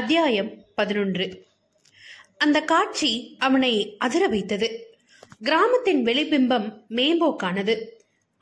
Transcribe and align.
அத்தியாயம் 0.00 0.64
பதினொன்று. 0.74 1.46
அந்த 2.38 2.60
காட்சி 2.60 3.36
அவனை 3.38 3.96
அதிர 3.98 4.26
வைத்தது. 4.26 4.96
கிராமத்தின் 5.42 6.04
வெளிபிம்பம் 6.04 6.84
மேம்போக்கானது. 6.90 7.84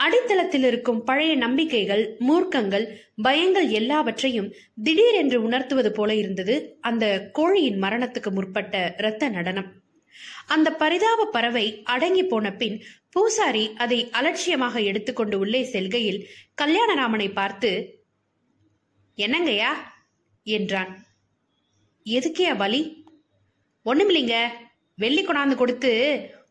அடித்தளத்தில் 0.02 0.66
இருக்கும் 0.66 1.04
பழைய 1.04 1.36
நம்பிக்கைகள் 1.36 2.16
மூர்க்கங்கள் 2.18 2.96
பயங்கள் 3.24 3.68
எல்லாவற்றையும் 3.68 4.54
திடீரென்று 4.82 5.42
உணர்த்துவது 5.42 5.92
போல 5.92 6.14
இருந்தது 6.14 6.78
அந்த 6.80 7.30
கோழியின் 7.32 7.82
மரணத்துக்கு 7.82 8.30
முற்பட்ட 8.30 8.94
இரத்த 8.98 9.28
நடனம். 9.28 9.72
அந்த 10.46 10.72
பரிதாப 10.72 11.24
பறவை 11.24 11.82
அடங்கி 11.84 12.24
போன 12.24 12.52
பின் 12.52 12.84
பூசாரி 13.10 13.72
அதை 13.76 14.10
அலட்சியமாக 14.10 14.80
எடுத்துக்கொண்டு 14.80 15.38
உள்ளே 15.38 15.64
செல்கையில் 15.64 16.26
கல்யாணராமனை 16.62 17.32
பார்த்து 17.32 18.02
என்னங்கய்யா? 19.16 19.70
என்றான். 20.42 21.06
எதுக்கே 22.08 22.58
பலி 22.58 23.04
ஒண்ணுமில்லைங்க. 23.84 24.48
வெள்ளி 24.96 25.26
கொண்டாந்து 25.26 25.54
கொடுத்து 25.54 25.90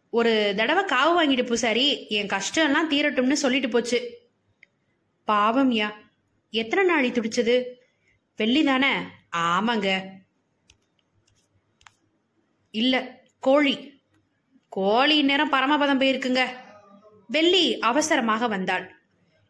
ஒரு 0.10 0.54
தடவை 0.58 0.84
காவு 0.84 1.14
வாங்கிட்டு 1.18 1.46
பூசாரி 1.46 2.08
என் 2.08 2.28
கஷ்டம் 2.28 2.66
எல்லாம் 2.66 2.92
தீரட்டும்னு 2.92 3.32
சொல்லிட்டு 3.32 3.70
போச்சு. 3.70 4.00
பாவம்யா 5.28 5.90
எத்தனை 6.52 6.86
நாளி 6.86 7.10
துடிச்சது? 7.10 7.56
வெள்ளி 8.36 8.64
தானே? 8.64 8.94
ஆமாங்க. 9.38 10.02
இல்ல 12.72 13.24
கோழி. 13.40 13.76
கோழி 14.70 15.22
நேரம் 15.22 15.52
பரமபதம் 15.52 16.02
போயிருக்குங்க. 16.02 16.46
வெள்ளி 17.28 17.80
அவசரமாக 17.80 18.48
வந்தாள். 18.48 18.86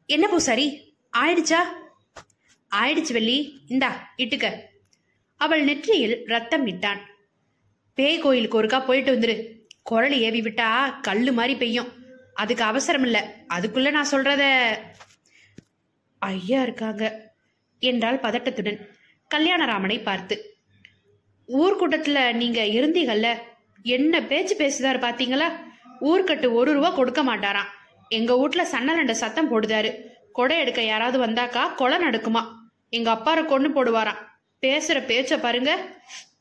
என்ன 0.05 0.27
பூசாரி 0.27 0.95
ஆயிடுச்சா? 1.17 1.59
ஆயிடுச்சு 2.71 3.11
வெள்ளி. 3.11 3.61
இந்தா 3.67 4.13
இட்டுக்க. 4.17 4.61
அவள் 5.37 5.63
நெற்றியில் 5.63 6.23
ரத்தம் 6.25 6.63
விட்டான் 6.63 7.01
பேய் 7.95 8.19
கோயிலுக்கு 8.19 8.63
ஒருக்கா 8.63 8.85
போயிட்டு 8.85 9.11
வந்துரு. 9.15 9.35
குரல் 9.83 10.15
ஏவி 10.19 10.41
விட்டா 10.41 11.01
கல்லு 11.01 11.31
மாதிரி 11.33 11.55
பெய்யும். 11.55 11.91
அதுக்கு 12.33 12.63
அவசரம் 12.63 13.03
இல்லை. 13.03 13.21
அதுக்குள்ள 13.53 13.91
நான் 13.91 14.11
சொல்றத 14.11 14.43
ஐயா 16.19 16.61
இருக்காங்க 16.61 17.33
என்றால் 17.79 18.19
பதட்டத்துடன். 18.19 18.79
கல்யாணராமனை 19.35 20.01
பார்த்து 20.03 20.35
ஊர்க்கூட்டத்துல 21.47 22.33
நீங்க 22.33 22.61
இருந்தீங்கல்ல 22.61 23.27
என்ன 23.81 24.21
பேச்சு 24.21 24.55
பேசுதாரு 24.57 24.99
பாத்தீங்களா? 24.99 25.47
ஊர்க்கட்டு 26.01 26.53
ஒரு 26.53 26.73
ரூபா 26.73 26.89
கொடுக்க 26.89 27.23
மாட்டாராம். 27.23 27.69
எங்க 28.09 28.37
வீட்ல 28.37 28.67
சன்னரண்ட 28.71 29.11
சத்தம் 29.11 29.51
போடுதாரு. 29.51 29.91
கொடை 30.31 30.59
எடுக்க 30.59 30.81
யாராவது 30.83 31.19
வந்தாக்கா 31.25 31.75
கொலை 31.75 31.97
நடக்குமா? 31.97 32.43
எங்க 32.89 33.11
அப்பாரை 33.13 33.45
கொண்டு 33.45 33.69
போடுவாராம். 33.69 34.21
பேசுற 34.61 34.99
பேச்ச 35.09 35.39
பாருங்க. 35.39 35.71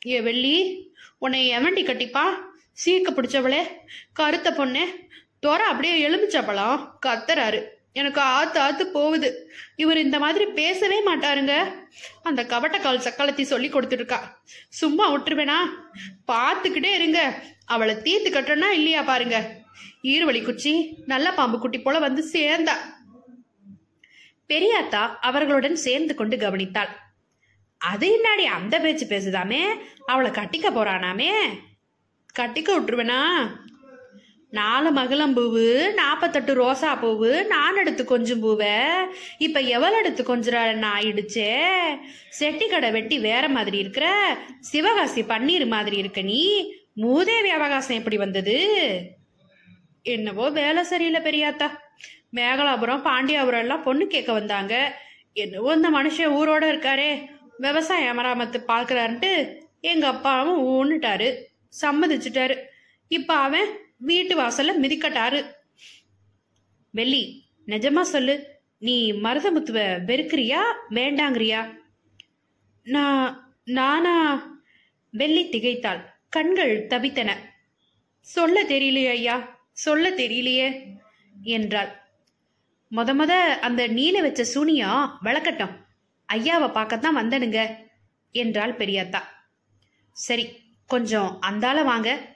ஏ 0.06 0.20
வெள்ளி 0.20 0.55
உன்னை 1.19 1.59
எவண்டி 1.59 1.84
கட்டிப்பா? 1.86 2.25
சீக்க 2.84 3.11
பிடிச்சவளே 3.11 3.62
கருத்த 4.12 4.50
பொண்ணே. 4.50 4.84
துறை 5.41 5.67
அப்படியே 5.67 6.09
எலுமிச்சப்பழம் 6.09 6.89
கத்துறாரு. 7.06 7.64
எனக்கு 7.92 8.20
ஆத்து 8.20 8.61
ஆத்து 8.61 8.87
போகுது. 8.87 9.53
இவர் 9.77 9.98
இந்த 9.98 10.19
மாதிரி 10.19 10.47
பேசவே 10.47 11.05
மாட்டாருங்க. 11.05 11.53
அந்த 12.22 12.44
கவட்டக்கால் 12.44 13.05
சக்களத்தி 13.06 13.42
சொல்லி 13.42 13.69
கொடுத்துருக்கா 13.69 14.19
சும்மா 14.69 15.12
விட்டுருவேனா? 15.12 15.59
பார்த்துக்கிட்டே 16.33 16.92
இருங்க. 16.94 17.42
அவளை 17.64 18.03
தீர்த்து 18.03 18.31
கட்டுறனா 18.31 18.69
இல்லையா 18.69 19.03
பாருங்க. 19.03 19.56
ஈருவழி 20.03 20.44
குச்சி 20.44 20.97
நல்ல 21.06 21.33
பாம்பு 21.33 21.59
குட்டி 21.59 21.81
போல 21.81 21.98
வந்து 21.98 22.28
சேர்ந்தா. 22.33 22.77
பெரியாத்தா 24.48 25.03
அவர்களுடன் 25.20 25.77
சேர்ந்து 25.77 26.14
கொண்டு 26.14 26.37
கவனித்தாள். 26.37 26.92
அது 27.79 28.19
என்னாடி 28.19 28.43
அந்த 28.43 28.81
பேச்சு 28.81 29.06
பேசுதாமே? 29.06 29.61
அவளை 30.06 30.31
கட்டிக்க 30.31 30.67
போறானாமே? 30.71 31.31
கட்டிக்க 32.39 32.69
விட்டுருவேனா? 32.69 33.47
நாலு 34.50 34.93
மகிழம்பூவு 34.93 35.93
நாற்பத்தெட்டு 35.95 36.55
ரோசா 36.55 36.99
பூவு 37.03 37.47
நான் 37.47 37.77
எடுத்து 37.77 38.05
கொஞ்சம் 38.05 38.41
பூவை. 38.41 38.69
இப்ப 39.39 39.61
எவள் 39.61 39.99
எடுத்து 39.99 40.25
கொஞ்சம் 40.25 40.55
ஆயிடுச்சே 40.83 41.75
செட்டி 42.28 42.69
கடை 42.69 42.91
வெட்டி 42.91 43.19
வேற 43.19 43.49
மாதிரி 43.49 43.79
இருக்கிற 43.79 44.37
சிவகாசி 44.61 45.23
பன்னீர் 45.23 45.67
மாதிரி 45.67 45.97
இருக்க 45.97 46.21
நீ 46.23 46.75
மூதேவி 46.93 47.49
அவகாசம் 47.49 47.97
எப்படி 47.97 48.17
வந்தது? 48.17 48.59
என்னவோ 50.03 50.50
வேலை 50.50 50.83
சரியில்லை 50.83 51.21
பெரியாத்தா. 51.21 51.71
மேகலாபுரம் 52.33 53.03
பாண்டியாபுரம் 53.05 53.59
எல்லாம் 53.59 53.83
பொண்ணு 53.83 54.06
கேட்க 54.06 54.33
வந்தாங்க. 54.33 55.00
என்னவோ 55.33 55.73
இந்த 55.73 55.91
மனுஷன் 55.91 56.34
ஊரோட 56.34 56.65
இருக்காரே. 56.65 57.36
விவசாய 57.59 58.12
அமராமத்து 58.12 58.62
பார்க்குறாருன்ட்டு 58.69 59.61
எங்கள் 59.81 60.11
அப்பாவும் 60.11 60.61
ஊன்னுட்டாரு. 60.67 61.43
சம்மதிச்சிட்டாரு. 61.81 62.56
இப்போ 63.09 63.34
அவன் 63.34 63.67
வீட்டு 63.99 64.41
வாசல்ல 64.41 64.72
மிதிக்கட்டாரு. 64.83 65.44
வெள்ளி 66.91 67.44
நிஜமா 67.67 68.00
சொல்லு 68.00 68.61
நீ 68.78 69.12
மருதமுத்துவ 69.12 70.05
வெறுக்கிறியா 70.05 70.61
வேண்டாங்கிறியா? 70.91 71.78
நான் 72.83 73.55
நானா? 73.65 74.15
வெள்ளி 75.11 75.49
திகைத்தாள். 75.49 76.05
கண்கள் 76.28 76.87
தவித்தன. 76.87 77.31
சொல்ல 78.21 78.65
தெரியலையே 78.65 79.09
ஐயா 79.09 79.69
சொல்ல 79.73 80.11
தெரியலையே 80.11 80.84
என்றாள். 81.43 82.05
மொத 82.91 83.11
மொத 83.15 83.33
அந்த 83.61 83.87
நீல 83.87 84.21
வச்ச 84.21 84.44
சூனியா 84.44 85.19
விளக்கட்டும் 85.25 85.84
ஐயாவை 86.32 86.72
பார்க்கத்தான் 86.72 87.16
வந்தனுங்க 87.16 87.76
என்றாள் 88.31 88.76
பெரியாத்தா. 88.76 89.20
சரி 90.12 90.75
கொஞ்சம் 90.87 91.38
அந்தால 91.42 91.84
வாங்க. 91.84 92.34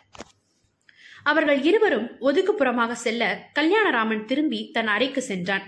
அவர்கள் 1.22 1.62
இருவரும் 1.62 2.06
ஒதுக்குப்புறமாக 2.20 2.92
செல்ல 2.92 3.50
கல்யாணராமன் 3.54 4.24
திரும்பி 4.24 4.70
தன் 4.70 4.86
அறைக்கு 4.86 5.22
சென்றான். 5.22 5.62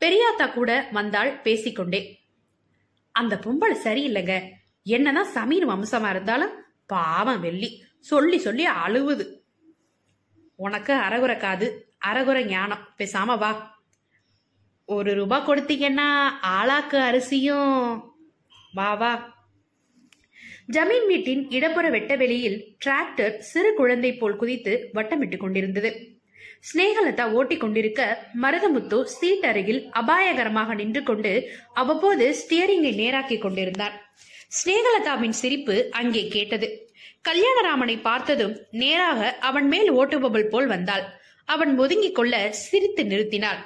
பெரியாத்தா 0.00 0.52
கூட 0.52 0.88
வந்தாள் 0.92 1.40
பேசிக்கொண்டே. 1.40 2.20
அந்த 3.10 3.36
பொம்பளை 3.36 3.76
சரியில்லைங்க 3.84 4.50
என்னதான் 4.82 5.24
சமீன் 5.24 5.68
வம்சமா 5.68 6.10
இருந்தாலும் 6.10 6.62
பாவம் 6.86 7.40
வெள்ளி 7.40 7.84
சொல்லி 8.00 8.38
சொல்லி 8.38 8.66
அழுவுது. 8.66 9.26
உனக்கு 10.56 10.94
அரகுற 10.94 11.36
காது 11.36 11.96
அறகுறை 12.06 12.44
ஞானம் 12.44 12.88
பேசாம 12.98 13.38
வா. 13.38 13.77
ஒரு 14.94 15.14
ரூபா 15.14 15.38
கொடுத்தீங்கன்னா 15.46 16.06
ஆளாக்கு 16.50 16.98
அரிசியும் 16.98 17.72
வா 18.72 18.94
வா. 18.94 19.10
ஜமீன் 20.72 21.06
வீட்டின் 21.06 21.42
இடப்புற 21.50 21.90
வெட்டவெளியில் 21.90 22.56
டிராக்டர் 22.84 23.36
சிறு 23.38 23.74
குழந்தை 23.74 24.14
போல் 24.14 24.36
குதித்து 24.36 24.90
வட்டமிட்டுக் 24.94 25.36
கொண்டிருந்தது. 25.36 25.90
ஸ்னேகலதா 26.68 27.24
ஓட்டிக் 27.32 27.60
கொண்டிருக்க 27.60 28.00
மருதமுத்து 28.42 29.02
சீட் 29.02 29.44
அருகில் 29.44 29.80
அபாயகரமாக 29.90 30.74
நின்று 30.74 31.02
கொண்டு 31.02 31.32
அவ்வப்போது 31.74 32.36
ஸ்டியரிங்கை 32.40 32.94
நேராக்கிக் 33.02 33.44
கொண்டிருந்தார். 33.46 33.94
ஸ்னேகலதாவின் 34.58 35.38
சிரிப்பு 35.42 35.90
அங்கே 35.90 36.28
கேட்டது. 36.28 36.68
கல்யாணராமனை 37.28 38.00
பார்த்ததும் 38.00 38.54
நேராக 38.70 39.38
அவன் 39.40 39.68
மேல் 39.68 39.92
ஓட்டுபவள் 39.92 40.48
போல் 40.48 40.66
வந்தாள். 40.66 41.06
அவன் 41.44 41.78
ஒதுங்கிக் 41.78 42.14
கொள்ள 42.14 42.52
சிரித்து 42.52 43.04
நிறுத்தினாள். 43.04 43.60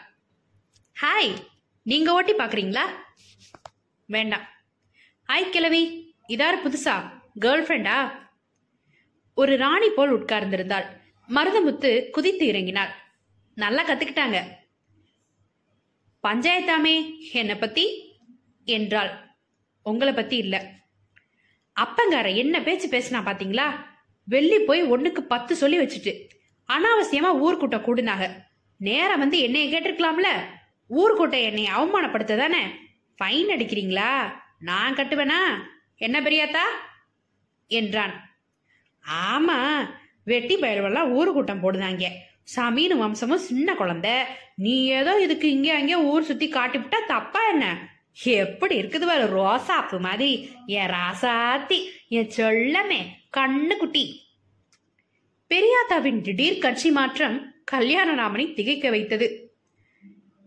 ஹாய் 1.02 1.34
நீங்க 1.82 2.12
ஓட்டி 2.12 2.32
பாக்குறீங்களா 2.32 2.80
வேண்டாம். 4.06 4.46
ஹாய் 5.28 5.50
கிழவி. 5.50 6.14
இதார் 6.28 6.60
புதுசா? 6.64 7.10
கேர்ள் 7.40 7.64
ஃப்ரெண்டா 7.64 8.10
ஒரு 9.34 9.56
ராணி 9.56 9.88
போல் 9.88 10.12
உட்கார்ந்திருந்தாள். 10.12 10.84
மருதமுத்து 11.28 12.10
குதித்து 12.10 12.46
இறங்கினாள். 12.46 12.88
நல்லா 13.54 13.88
கத்துக்கிட்டாங்க. 13.88 14.42
பஞ்சாயத்தாமே 16.22 17.18
என்னை 17.32 17.54
பத்தி? 17.54 18.14
என்றாள். 18.64 19.12
உங்களை 19.82 20.14
பத்தி 20.14 20.36
இல்ல. 20.36 20.70
அப்பங்கார 21.80 22.36
என்ன 22.36 22.62
பேச்சு 22.62 22.88
பேசினா 22.88 23.22
பாத்தீங்களா? 23.22 23.84
வெள்ளி 24.24 24.58
போய் 24.58 24.90
ஒண்ணுக்கு 24.90 25.20
பத்து 25.20 25.56
சொல்லி 25.56 25.78
வச்சுட்டு 25.78 26.28
அனாவசியமா 26.68 27.32
ஊர்க்கூட்டம் 27.44 27.86
கூடுனாங்க. 27.88 28.30
நேரம் 28.76 29.18
வந்து 29.18 29.38
என்னைய 29.38 29.80
கேட்டிருக்கலாம்ல? 29.80 30.60
ஊர்க்கூட்டம் 30.98 31.42
என்னை 31.42 31.66
அவமானப்படுத்த 31.66 32.36
தானே 32.36 32.62
ஃபைன் 33.18 33.50
அடிக்கிறீங்களா? 33.54 34.32
நான் 34.58 34.94
கட்டுவேனா? 34.94 35.40
என்ன 35.96 36.20
பெரியாத்தா? 36.20 36.64
என்றான். 37.66 38.30
ஆமா 39.04 39.88
வெட்டி 40.24 40.56
பயிர்வெல்லாம் 40.56 41.10
ஊர் 41.10 41.32
கூட்டம் 41.32 41.62
போடுதாங்க. 41.62 42.08
சமீனு 42.42 42.96
வம்சமும் 42.96 43.46
சின்ன 43.48 43.74
குழந்தை. 43.74 44.22
நீ 44.54 44.84
ஏதோ 44.86 45.20
இதுக்கு 45.20 45.50
இங்கே 45.50 45.70
அங்கே 45.70 45.94
ஊர் 45.94 46.22
சுத்தி 46.22 46.48
காட்டிவிட்டா 46.48 46.98
தப்பா 47.06 47.48
என்ன? 47.48 47.90
எப்படி 48.24 48.82
இருக்குது 48.82 49.06
பாரு 49.06 49.26
ரோசாப்பு 49.38 50.00
மாதிரி. 50.00 50.48
என் 50.66 50.90
ராசாத்தி 50.90 51.78
என் 52.08 52.30
சொல்லமே 52.36 53.00
கண்ணு 53.36 53.76
குட்டி 53.76 54.20
பெரியாத்தாவின் 55.50 56.20
திடீர் 56.20 56.58
கட்சி 56.58 56.90
மாற்றம் 56.90 57.54
கல்யாணராமனை 57.72 58.54
திகைக்க 58.54 58.90
வைத்தது. 58.90 59.41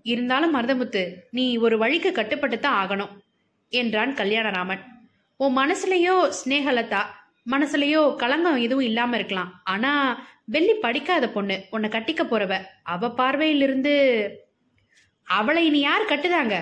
இருந்தாலும் 0.06 0.56
மருதமுத்து 0.56 1.04
நீ 1.32 1.46
ஒரு 1.58 1.78
வழிக்கு 1.78 2.12
கட்டுப்பட்டு 2.12 2.60
தான் 2.60 2.80
ஆகணும் 2.82 3.14
என்றான் 3.70 4.14
கல்யாணராமன். 4.14 4.82
உன் 5.38 5.58
மனசுலயோ 5.58 6.16
ஸ்னேகலதா 6.40 7.02
மனசுலயோ 7.52 8.02
களங்கம் 8.16 8.64
எதுவும் 8.66 8.86
இல்லாம 8.86 9.16
இருக்கலாம். 9.16 9.52
ஆனா 9.64 9.92
வெள்ளி 10.46 10.74
படிக்காத 10.74 11.26
பொண்ணு 11.30 11.56
உன்னை 11.70 11.90
கட்டிக்க 11.90 12.24
போறவ 12.24 12.54
அவ 12.84 13.08
பார்வையிலிருந்து 13.20 13.94
அவளை 15.28 15.66
இனி 15.66 15.80
யார் 15.80 16.10
கட்டுதாங்க? 16.10 16.56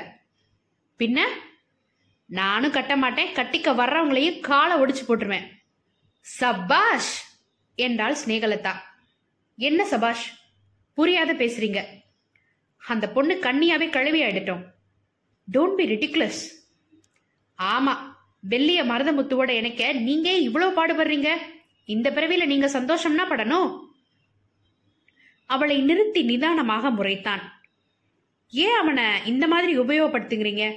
பின்ன? 0.99 1.19
நானும் 2.29 2.71
கட்ட 2.71 2.93
மாட்டேன் 2.97 3.33
கட்டிக்க 3.35 3.69
வர்றவங்களையும் 3.75 4.39
காலை 4.39 4.75
ஒடிச்சு 4.81 5.03
போட்டுருவேன். 5.07 5.47
சபாஷ் 6.25 7.13
என்றாள் 7.75 8.17
ஸ்னேகலதா 8.25 8.73
என்ன 9.57 9.85
சபாஷ்? 9.85 10.25
புரியாத 10.97 11.33
பேசுறீங்க. 11.33 11.81
அந்த 12.87 13.09
பொண்ணு 13.09 13.39
கண்ணியாவே 13.41 13.89
கழுவி 13.89 14.21
ஆயிடட்டும். 14.21 14.63
டோன்ட் 15.51 15.75
பி 15.75 15.85
ரிட்டிகுலஸ் 15.85 16.51
ஆமா 17.57 18.11
வெள்ளிய 18.49 18.83
மருதமுத்துவோட 18.83 19.49
இணைக்க 19.49 19.93
நீங்க 19.93 20.29
ஏன் 20.29 20.41
இவ்வளவு 20.41 20.85
பாடுபடுறீங்க? 20.85 21.37
இந்த 21.85 22.11
பிறவியில 22.11 22.45
நீங்க 22.45 22.67
சந்தோஷம்னா 22.67 23.21
படணும். 23.29 23.79
அவளை 25.45 25.81
நிறுத்தி 25.81 26.23
நிதானமாக 26.23 26.89
முறைத்தான். 26.89 27.41
ஏன் 28.49 28.75
அவனை 28.75 29.25
இந்த 29.25 29.47
மாதிரி 29.47 29.79
உபயோகப்படுத்துகிறீங்க? 29.79 30.75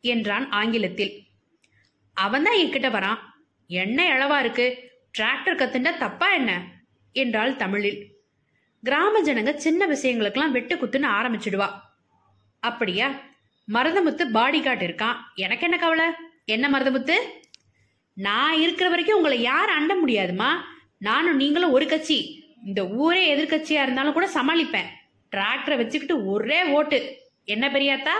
என்றான் 0.00 0.50
ஆங்கிலத்தில். 0.50 1.22
அவன் 2.12 2.42
தான் 2.42 2.56
என்கிட்ட 2.56 2.90
வரான். 2.90 3.18
என்ன 3.66 4.04
இழவா 4.08 4.38
இருக்கு? 4.38 4.90
டிராக்டர் 5.18 5.56
கத்துண்டா 5.56 5.98
தப்பா 5.98 6.32
என்ன? 6.34 6.80
என்றாள் 7.12 7.56
தமிழில். 7.56 8.09
கிராம 8.82 9.22
ஜனங்க 9.22 9.54
சின்ன 9.54 9.86
விஷயங்களுக்கெல்லாம் 9.86 10.50
வெட்டு 10.50 10.76
குத்துன்னு 10.76 11.06
ஆரம்பிச்சிடுவா. 11.20 11.68
அப்படியா? 12.60 13.10
மருதமுத்து 13.72 14.24
பாடி 14.24 14.62
கார்டு 14.62 14.86
இருக்கான். 14.86 15.16
எனக்கு 15.34 15.64
என்ன 15.64 15.78
கவலை? 15.78 16.04
என்ன 16.44 16.68
மருதமுத்து? 16.68 17.14
நான் 18.14 18.60
இருக்கிற 18.60 18.88
வரைக்கும் 18.88 19.16
உங்களை 19.16 19.40
யார் 19.40 19.68
அண்ட 19.68 19.94
முடியாதுமா? 19.94 20.48
நானும் 20.98 21.36
நீங்களும் 21.36 21.72
ஒரு 21.72 21.86
கட்சி. 21.86 22.44
இந்த 22.64 22.86
ஊரே 22.88 23.36
எதிர்கட்சியா 23.36 23.82
இருந்தாலும் 23.82 24.12
கூட 24.12 24.28
சமாளிப்பேன். 24.34 24.86
டிராக்டரை 25.36 25.76
வச்சுக்கிட்டு 25.76 26.26
ஒரே 26.26 26.64
ஓட்டு. 26.64 27.16
என்ன 27.44 27.68
பெரியாத்தா? 27.68 28.12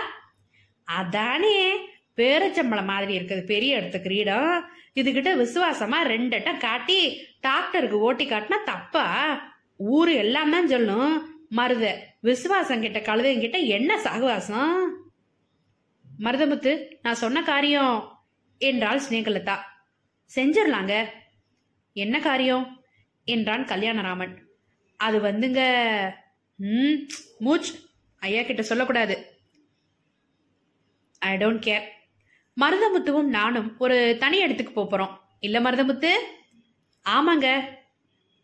அதானே. 0.83 1.75
பேரச்சம்பளம் 2.17 2.85
மாதிரி 2.85 3.19
இருக்குது. 3.19 3.45
பெரிய 3.45 3.79
இடத்து 3.79 4.01
கிரீடம். 4.01 4.69
இதுகிட்ட 4.95 5.47
விசுவாசமா 5.47 5.95
ரெண்டட்டம் 6.03 6.57
காட்டி 6.57 7.27
டாக்டருக்கு 7.39 7.99
ஓட்டி 7.99 8.29
காட்டினா 8.29 8.63
தப்பா? 8.65 9.49
ஊர் 9.81 10.09
எல்லாம் 10.09 10.51
தான் 10.51 10.67
சொல்லும் 10.67 11.35
மருத. 11.49 12.07
விசுவாசம் 12.21 12.81
கிட்ட 12.81 12.99
கழுதைங்கிட்ட 12.99 13.65
என்ன 13.65 14.01
சகவாசம்? 14.01 14.89
மருதமுத்து 16.19 16.91
நான் 17.01 17.15
சொன்ன 17.15 17.43
காரியம் 17.43 18.19
என்றாள் 18.57 19.01
சினேகலதா 19.09 19.57
செஞ்சிடலாங்க. 20.35 21.05
என்ன 21.93 22.19
காரியம்? 22.19 22.83
என்றான் 23.25 23.65
கல்யாணராமன். 23.65 24.37
அது 24.97 25.19
வந்துங்க 25.19 25.59
ம் 26.55 27.07
மூச் 27.39 27.73
ஐயா 28.19 28.43
கிட்ட 28.43 28.61
சொல்லக்கூடாது. 28.61 29.25
ஐ 31.17 31.37
டோன்ட் 31.37 31.67
கேர் 31.67 31.87
மருதமுத்துவும் 32.61 33.23
நானும் 33.23 33.77
ஒரு 33.77 34.15
தனி 34.19 34.37
இடத்துக்கு 34.37 34.73
போப் 34.73 34.93
போறோம். 34.93 35.17
இல்ல 35.39 35.59
மருதமுத்து? 35.59 36.11
ஆமாங்க. 37.09 37.79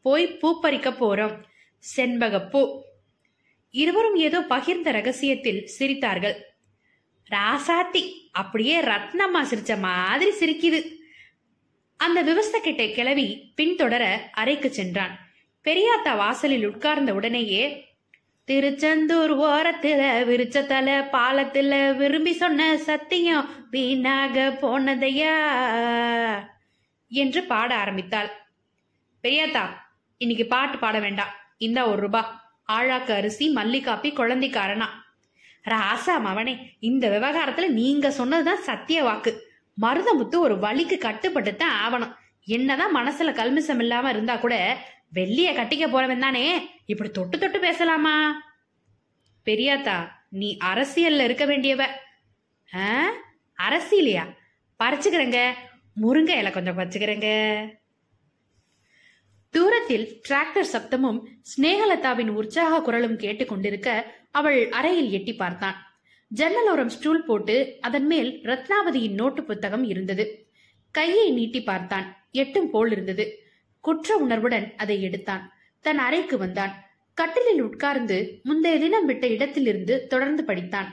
போய் 0.02 0.38
பூ 0.38 0.60
பறிக்க 0.60 0.90
போறோம். 0.90 1.44
செண்பகப்பூ. 1.98 2.82
இருவரும் 3.70 4.16
ஏதோ 4.16 4.40
பகிர்ந்த 4.40 4.92
ரகசியத்தில் 4.92 5.70
சிரித்தார்கள். 5.80 6.36
ராசாத்தி 7.32 8.30
அப்படியே 8.32 8.82
ரத்னம்மா 8.82 9.44
சிரிச்ச 9.44 9.80
மாதிரி 9.80 10.32
சிரிக்குது. 10.32 10.96
அந்த 11.98 12.24
விவசாயிட்ட 12.24 12.94
கிளவி 12.94 13.54
பின்தொடர 13.58 14.18
அறைக்கு 14.32 14.74
சென்றான். 14.74 15.20
பெரியாத்தா 15.64 16.16
வாசலில் 16.16 16.66
உட்கார்ந்த 16.66 17.14
உடனேயே 17.14 17.86
திருச்செந்தூர் 18.46 19.38
ஓரத்துல 19.38 20.26
விரிச்ச 20.26 21.10
பாலத்துல 21.12 21.96
விரும்பி 21.96 22.34
சொன்ன 22.34 22.78
சத்தியம் 22.78 23.68
வீணாக 23.70 24.58
போனதையா? 24.62 25.36
என்று 27.10 27.44
பாட 27.44 27.76
ஆரம்பித்தாள். 27.76 28.30
பெரியாத்தா 29.24 29.86
இன்னைக்கு 30.18 30.46
பாட்டு 30.46 30.78
பாட 30.78 31.00
வேண்டாம் 31.00 31.34
இந்தா 31.58 31.88
ஒரு 31.88 32.02
ரூபா. 32.02 32.52
ஆழாக்கு 32.72 33.12
அரிசி 33.12 33.54
மல்லிகாப்பி 33.54 34.14
குழந்தைக்காரனா. 34.14 34.86
ராசா 35.64 36.20
மவனே 36.20 36.70
இந்த 36.80 37.10
விவகாரத்துல 37.10 37.68
நீங்க 37.68 38.12
சொன்னதுதான் 38.12 38.62
சத்திய 38.62 39.04
வாக்கு. 39.04 39.52
மருதமுத்து 39.82 40.38
ஒரு 40.38 40.60
வழிக்கு 40.60 40.98
கட்டுப்பட்டு 40.98 41.56
தான் 41.56 41.94
ஆவணும். 41.94 42.16
என்னதான் 42.46 42.96
மனசுல 42.96 43.22
கல்மிசம் 43.22 43.80
இல்லாம 43.80 44.10
இருந்தா 44.10 44.36
கூட 44.36 44.78
வெள்ளிய 45.14 45.54
கட்டிக்க 45.54 45.88
போறவன் 45.88 46.20
தானே? 46.20 46.70
இப்படி 46.86 47.10
தொட்டு 47.10 47.40
தொட்டு 47.40 47.60
பேசலாமா? 47.60 48.42
பெரியாத்தா 49.46 50.08
நீ 50.30 50.58
அரசியல்ல 50.66 51.24
இருக்க 51.24 51.46
வேண்டியவ. 51.46 51.86
ஆ? 52.76 53.10
அரசியலையா? 53.58 54.34
பறிச்சுக்கிறேங்க. 54.84 55.54
முருங்கை 56.02 56.38
இலை 56.38 56.52
கொஞ்சம் 56.52 56.78
பறிச்சுக்கிறேங்க. 56.78 57.68
தூரத்தில் 59.58 60.22
டிராக்டர் 60.30 60.66
சப்தமும் 60.74 61.20
ஸ்னேகலதாவின் 61.52 62.28
உற்சாக 62.28 62.82
குரலும் 62.82 63.18
கேட்டுக்கொண்டிருக்க 63.18 64.04
அவள் 64.32 64.70
அறையில் 64.70 65.12
எட்டி 65.12 65.34
பார்த்தான். 65.36 65.78
ஜன்னலோரம் 66.36 66.94
ஸ்டூல் 66.96 67.24
போட்டு 67.24 67.78
அதன் 67.82 68.06
மேல் 68.06 68.40
ரத்னாவதியின் 68.44 69.14
நோட்டு 69.14 69.44
புத்தகம் 69.44 69.84
இருந்தது. 69.84 70.48
கையை 70.92 71.32
நீட்டி 71.32 71.64
பார்த்தான். 71.64 72.28
எட்டும் 72.32 72.70
போல் 72.70 72.92
இருந்தது. 72.92 73.26
குற்ற 73.80 74.16
உணர்வுடன் 74.16 74.74
அதை 74.78 75.04
எடுத்தான். 75.04 75.44
தன் 75.82 75.98
அறைக்கு 75.98 76.38
வந்தான். 76.38 76.74
கட்டிலில் 77.14 77.62
உட்கார்ந்து 77.62 78.40
முந்தைய 78.44 78.80
தினம் 78.80 79.06
விட்ட 79.06 79.28
இடத்திலிருந்து 79.28 80.08
தொடர்ந்து 80.08 80.44
படித்தான். 80.44 80.92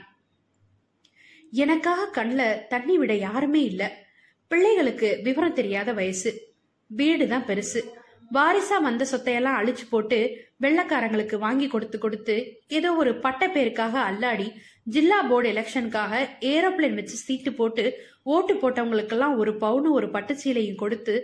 எனக்காக 1.51 2.09
கண்ணில் 2.09 2.67
தண்ணி 2.67 2.97
விட 2.97 3.13
யாருமே 3.13 3.63
இல்ல. 3.63 4.05
பிள்ளைகளுக்கு 4.47 5.19
விவரம் 5.23 5.53
தெரியாத 5.53 5.93
வயசு. 5.93 6.53
வீடு 6.87 7.27
தான் 7.27 7.45
பெருசு. 7.45 8.03
வாரிசா 8.33 8.81
வந்த 8.81 9.05
சொத்தையெல்லாம் 9.11 9.57
அழிச்சு 9.59 9.85
போட்டு 9.89 10.47
வெள்ளக்காரங்களுக்கு 10.61 11.37
வாங்கி 11.37 11.67
கொடுத்து 11.67 11.97
கொடுத்து 11.97 12.35
ஏதோ 12.67 12.93
ஒரு 12.93 13.15
பட்ட 13.15 13.47
பேருக்காக 13.47 13.95
அல்லாடி 14.09 14.51
ஜில்லா 14.91 15.27
போர்டு 15.29 15.49
எலெக்ஷனுக்காக 15.51 16.29
ஏரோப்ளேன் 16.39 16.93
வச்சு 16.93 17.15
சீட்டு 17.15 17.53
போட்டு 17.53 17.99
ஓட்டு 18.23 18.53
போட்டவங்களுக்கெல்லாம் 18.53 19.37
ஒரு 19.37 19.51
பவுனு 19.51 19.91
ஒரு 19.91 20.07
பட்டுச்சீலையும் 20.07 20.75
கொடுத்து 20.75 21.15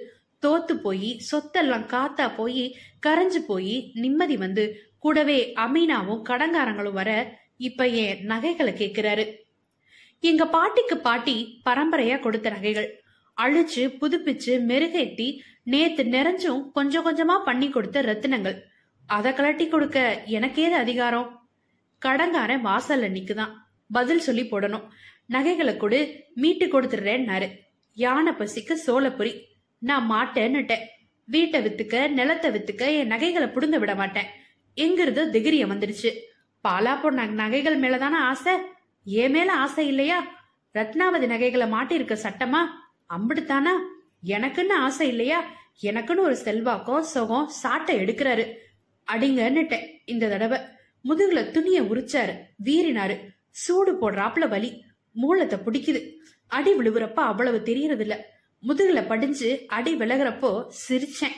தோத்து 0.44 0.74
போய் 0.74 1.22
சொத்தெல்லாம் 1.32 1.86
காத்தா 1.86 2.36
போய் 2.36 2.76
கரைஞ்சு 3.08 3.42
போய் 3.48 3.92
நிம்மதி 3.94 4.38
வந்து 4.38 4.90
கூடவே 5.00 5.54
அமீனாவும் 5.56 6.26
கடங்காரங்களும் 6.30 6.94
வர 6.94 7.40
இப்ப 7.58 7.88
என் 7.88 8.26
நகைகளை 8.26 8.74
கேக்குறாரு 8.74 9.26
எங்க 10.20 10.46
பாட்டிக்கு 10.46 10.98
பாட்டி 10.98 11.62
பரம்பரையா 11.70 12.20
கொடுத்த 12.20 12.50
நகைகள். 12.50 13.00
அழிச்சு 13.42 13.84
புதுப்பிச்சு 14.02 14.60
மெருகேட்டி 14.62 15.42
நேத்து 15.64 16.04
நிறைஞ்சும் 16.04 16.72
கொஞ்சம் 16.72 17.06
கொஞ்சமா 17.06 17.44
பண்ணி 17.44 17.70
கொடுத்த 17.70 18.02
ரத்தினங்கள். 18.02 18.58
அத 19.08 19.32
கலட்டி 19.32 19.70
கொடுக்க 19.70 20.24
எனக்கேது 20.28 20.76
அதிகாரம். 20.84 21.50
கடங்காரன் 22.06 22.66
வாசல்ல 22.66 23.10
நிக்குதான். 23.18 23.54
பதில் 23.92 24.20
சொல்லி 24.20 24.42
போடணும். 24.42 24.88
நகைகளை 25.26 25.78
கொடு 25.78 26.26
மீட்டு 26.34 26.66
கொடுத்துடுறேன்னாரு 26.66 27.48
யானை 27.94 28.34
பசிக்கு 28.34 28.76
சோளப்பொரி 28.88 29.42
நான் 29.78 30.12
மாட்டேன்னுட்டேன். 30.12 30.84
வீட்டை 31.26 31.66
வித்துக்க 31.66 32.10
நிலத்தை 32.10 32.52
வித்துக்க 32.52 32.94
என் 33.00 33.08
நகைகளை 33.08 33.48
புடுங்க 33.48 33.80
விட 33.80 33.96
மாட்டேன். 33.96 34.30
எங்கிருதோ 34.76 35.24
திகிரியம் 35.30 35.72
வந்துடுச்சு 35.74 36.12
பாலா 36.68 36.94
பொண்ண 37.04 37.28
நகைகள் 37.28 37.80
மேலதானே 37.80 38.20
ஆசை? 38.32 38.54
என் 39.04 39.32
மேல 39.32 39.54
ஆசை 39.54 39.88
இல்லையா? 39.88 40.20
ரத்னாவதி 40.74 41.28
நகைகளை 41.28 41.72
மாட்டியிருக்க 41.72 42.18
சட்டமா? 42.24 42.62
அம்பிடுத்தானா? 43.10 43.74
எனக்குன்னு 44.26 44.72
ஆசை 44.72 45.08
இல்லையா? 45.08 45.46
எனக்குன்னு 45.84 46.20
ஒரு 46.20 46.38
செல்வாக்கம் 46.44 47.00
சுகம் 47.00 47.48
சாட்டை 47.48 47.98
எடுக்கிறாரு. 47.98 48.54
அடிங்கன்னுட்டேன் 49.12 49.88
இந்த 50.06 50.30
தடவை. 50.30 50.60
முதுகுல 51.06 51.52
துணிய 51.52 51.82
உரிச்சாரு 51.82 52.34
வீறினாரு. 52.66 53.20
சூடு 53.50 53.92
போடுறாப்புல 54.02 54.48
வலி. 54.48 54.84
மூலத்தை 55.12 55.60
பிடிக்குது. 55.60 56.18
அடி 56.48 56.74
விழுவுறப்ப 56.74 57.14
அவ்வளவு 57.14 57.64
தெரியறது 57.64 58.02
இல்ல 58.02 58.30
முதுகுல 58.68 59.08
படிஞ்சு 59.08 59.66
அடி 59.68 59.96
விலகிறப்போ 59.96 60.66
சிரிச்சேன். 60.90 61.38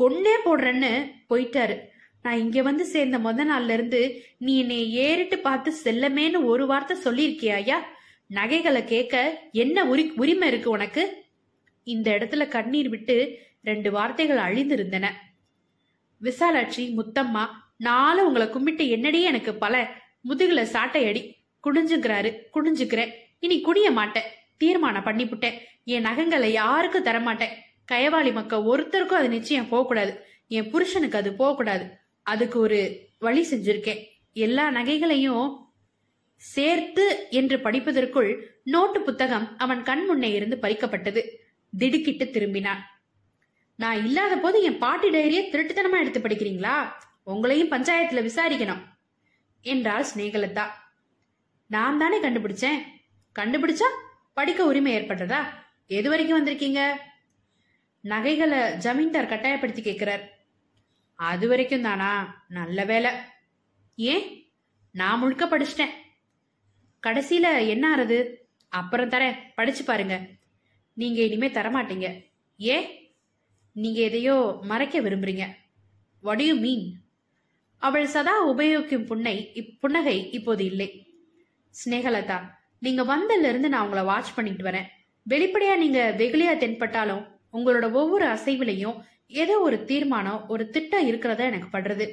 கொன்னே 0.00 0.34
போடுறேன்னு 0.44 1.12
போயிட்டாரு. 1.30 1.78
நான் 2.22 2.38
இங்க 2.38 2.62
வந்து 2.62 2.84
சேர்ந்த 2.84 3.18
முத 3.18 3.46
நாள்ல 3.50 3.70
இருந்து 3.70 4.22
நீ 4.38 4.58
என்னை 4.58 4.92
ஏறிட்டு 4.92 5.38
பார்த்து 5.38 5.72
செல்லமேன்னு 5.84 6.44
ஒரு 6.44 6.66
வார்த்தை 6.66 6.96
சொல்லியிருக்கியா 7.04 7.76
நகைகளை 8.26 8.84
கேட்க 8.84 9.40
என்ன 9.52 9.84
உரி 9.84 10.12
உரிமை 10.16 10.48
இருக்கு 10.48 10.70
உனக்கு? 10.70 11.23
இந்த 11.84 12.10
இடத்துல 12.10 12.48
கண்ணீர் 12.48 12.88
விட்டு 12.88 13.38
ரெண்டு 13.62 13.90
வார்த்தைகள் 13.90 14.36
அழிந்திருந்தன. 14.36 15.08
விசாலாட்சி 16.22 16.94
முத்தம்மா 16.96 17.46
நாளும் 17.76 18.26
உங்களை 18.26 18.50
கும்பிட்டு 18.50 18.84
என்னடியே 18.84 19.22
எனக்கு 19.22 19.54
பல? 19.54 19.90
முதுகுல 20.28 20.66
சாட்டையடி. 20.72 21.32
குடிஞ்சுக்கிறாரு 21.64 22.40
குடிஞ்சுக்கிறேன் 22.54 23.10
இனி 23.38 23.62
குடிய 23.62 23.92
மாட்டேன். 23.92 24.30
தீர்மானம் 24.56 25.04
பண்ணிப்புட்டேன். 25.04 25.54
என் 25.84 26.04
நகங்களை 26.04 26.44
யாருக்கும் 26.44 27.04
தரமாட்டேன்? 27.04 27.54
கயவாளி 27.92 28.32
மக்க 28.32 28.56
ஒருத்தருக்கும் 28.56 29.20
அது 29.20 29.28
நிச்சயம் 29.28 29.68
போகக்கூடாது. 29.68 30.24
என் 30.48 30.70
புருஷனுக்கு 30.70 31.18
அது 31.18 31.34
போகக்கூடாது. 31.34 31.84
அதுக்கு 32.22 32.60
ஒரு 32.60 33.08
வழி 33.18 33.46
செஞ்சிருக்கேன். 33.50 34.04
எல்லா 34.32 34.70
நகைகளையும் 34.70 35.62
சேர்த்து 36.36 37.26
என்று 37.30 37.56
படிப்பதற்குள் 37.56 38.40
நோட்டு 38.64 39.00
புத்தகம் 39.00 39.58
அவன் 39.58 39.82
கண் 39.82 40.04
முன்னே 40.04 40.32
இருந்து 40.32 40.58
பறிக்கப்பட்டது. 40.62 41.22
திடுக்கிட்டு 41.78 42.24
திரும்பினான். 42.24 42.78
நான் 43.76 44.04
இல்லாத 44.04 44.36
போது 44.36 44.62
என் 44.62 44.78
பாட்டி 44.78 45.10
டைரியை 45.10 45.42
திருட்டுத்தனமா 45.42 45.98
எடுத்து 45.98 46.20
படிக்கிறீங்களா? 46.20 46.92
உங்களையும் 47.26 47.70
பஞ்சாயத்துல 47.70 48.30
விசாரிக்கணும் 48.30 48.82
என்றாள் 49.62 50.06
ஸ்னேகலதா 50.14 50.68
நான் 51.66 51.98
தானே 51.98 52.20
கண்டுபிடிச்சேன். 52.20 52.78
கண்டுபிடிச்சா 53.38 53.82
படிக்க 54.34 54.64
உரிமை 54.64 54.94
ஏற்பட்டதா 54.94 55.44
எது 55.86 56.08
வரைக்கும் 56.08 56.46
வந்திருக்கீங்க? 56.46 56.96
நகைகளை 58.00 58.76
ஜமீன்தார் 58.76 59.26
கட்டாயப்படுத்தி 59.26 59.82
கேட்கிறார். 59.82 60.38
அது 61.14 61.48
வரைக்கும் 61.48 61.82
தானா? 61.82 62.44
நல்ல 62.48 62.84
வேலை. 62.84 63.10
ஏன்? 63.96 64.52
நான் 64.90 65.18
முழுக்க 65.18 65.46
படிச்சிட்டேன். 65.46 65.90
கடைசியில 67.06 67.68
என்ன 67.68 67.96
ஆறுது? 67.96 68.34
அப்புறம் 68.68 69.08
தரேன். 69.08 69.38
படிச்சு 69.54 69.84
பாருங்க. 69.84 70.20
நீங்க 70.94 71.22
இனிமே 71.22 71.48
தரமாட்டீங்க. 71.48 72.08
ஏன் 72.56 72.86
நீங்க 73.72 74.00
எதையோ 74.00 74.58
மறைக்க 74.62 75.00
விரும்புறீங்க. 75.00 75.44
What 76.22 76.40
யூ 76.40 76.54
மீன் 76.54 76.84
அவள் 77.78 78.06
சதா 78.06 78.34
உபயோகிக்கும் 78.48 79.06
புண்ணை 79.06 79.50
இப் 79.54 79.80
புன்னகை 79.80 80.30
இப்போது 80.30 80.64
இல்லை. 80.64 81.06
ஸ்னேகலதா 81.74 82.38
நீங்க 82.78 83.02
வந்ததுல 83.02 83.48
இருந்து 83.48 83.68
நான் 83.68 83.82
உங்களை 83.82 84.04
வாட்ச் 84.04 84.34
பண்ணிட்டு 84.34 84.64
வரேன். 84.64 84.86
வெளிப்படையா 85.28 85.76
நீங்க 85.76 86.14
வெகுளியா 86.18 86.52
தென்பட்டாலும் 86.62 87.24
உங்களோட 87.52 87.92
ஒவ்வொரு 87.92 88.26
அசைவிலையும் 88.26 88.96
ஏதோ 89.26 89.60
ஒரு 89.60 89.84
தீர்மானம் 89.84 90.48
ஒரு 90.48 90.70
திட்டம் 90.70 91.06
இருக்கிறதா 91.06 91.44
எனக்கு 91.44 91.78
படுறது. 91.78 92.06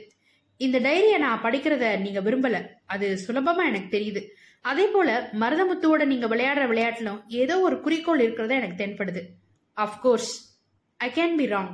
இந்த 0.58 0.80
டைரியை 0.80 1.18
நான் 1.18 1.44
படிக்கிறத 1.44 2.00
நீங்க 2.00 2.22
விரும்பல. 2.22 2.68
அது 2.86 3.20
சுலபமா 3.28 3.64
எனக்கு 3.66 3.98
தெரியுது. 3.98 4.22
அதே 4.62 4.86
போல 4.88 5.30
மருதமுத்துவோட 5.34 6.06
நீங்க 6.06 6.28
விளையாடுற 6.28 6.66
விளையாட்டுலும் 6.72 7.24
ஏதோ 7.28 7.60
ஒரு 7.60 7.82
குறிக்கோள் 7.82 8.20
இருக்கிறதா 8.20 8.56
எனக்கு 8.56 8.84
தென்படுது. 8.84 9.22
Of course 9.76 10.34
I 10.98 11.10
can 11.10 11.36
be 11.36 11.46
wrong 11.46 11.72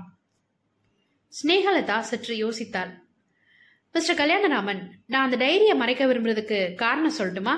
Snehalata 1.34 2.00
சற்று 2.00 2.36
யோசித்தாள். 2.36 2.92
மிஸ்டர் 3.94 4.16
கல்யாணராமன் 4.16 4.82
நான் 5.06 5.32
அந்த 5.32 5.46
டைரியை 5.46 5.76
மறைக்க 5.76 6.06
விரும்புறதுக்கு 6.06 6.76
காரணம் 6.76 7.18
சொல்லட்டுமா? 7.18 7.56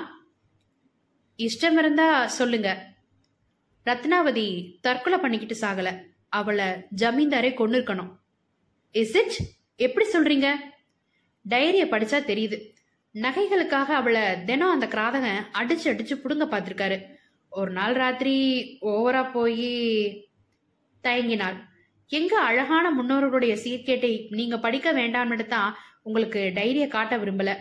இஷ்டம் 1.36 1.78
இருந்தா 1.78 2.26
சொல்லுங்க. 2.26 2.70
ரத்னாவதி 3.84 4.46
தற்கொலை 4.80 5.18
பண்ணிக்கிட்டு 5.18 5.56
சாகல. 5.60 6.08
அவளை 6.28 6.66
ஜமீன்தாரே 6.96 7.54
கொண்டு 7.54 7.78
இருக்கணும் 7.78 8.12
இஸ் 8.90 9.16
இட் 9.16 9.36
எப்படி 9.76 10.06
சொல்றீங்க? 10.08 10.48
டைரியை 11.48 11.86
படிச்சா 11.88 12.18
தெரியுது. 12.30 12.58
நகைகளுக்காக 13.14 13.94
அவளை 13.94 14.44
தினம் 14.44 14.70
அந்த 14.70 14.86
கிராதகன் 14.86 15.40
அடிச்சு 15.52 15.86
அடிச்சு 15.92 16.14
புடுங்க 16.16 16.44
பார்த்திருக்காரு 16.50 17.06
ஒரு 17.48 17.70
நாள் 17.70 17.94
ராத்திரி 17.94 18.34
ஓவரா 18.82 19.32
போய் 19.32 19.70
தயங்கினாள். 21.02 21.56
எங்க 22.06 22.40
அழகான 22.40 23.02
முன்னோர்களுடைய 23.02 23.54
சீர்கேட்டை 23.64 24.26
நீங்க 24.30 24.58
படிக்க 24.58 24.92
வேண்டாம்னு 24.92 25.46
தான் 25.46 25.76
உங்களுக்கு 26.02 26.52
டைரிய 26.54 26.88
காட்ட 26.88 27.16
விரும்பல. 27.16 27.56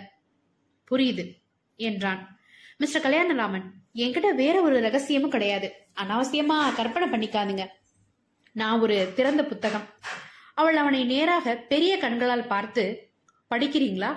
புரியுது 0.92 1.34
என்றான். 1.76 2.40
மிஸ்டர் 2.78 3.02
கல்யாணராமன் 3.02 3.64
என்கிட்ட 3.94 4.36
வேற 4.36 4.62
ஒரு 4.62 4.80
ரகசியமும் 4.80 5.30
கிடையாது. 5.30 5.72
அனாவசியமா 6.02 6.76
கற்பனை 6.76 7.08
பண்ணிக்காதுங்க. 7.10 7.66
நான் 8.52 8.80
ஒரு 8.80 9.14
திறந்த 9.16 9.46
புத்தகம். 9.46 9.88
அவள் 10.54 10.76
அவனை 10.76 11.04
நேராக 11.04 11.56
பெரிய 11.56 11.98
கண்களால் 11.98 12.48
பார்த்து 12.48 13.14
படிக்கிறீங்களா? 13.56 14.16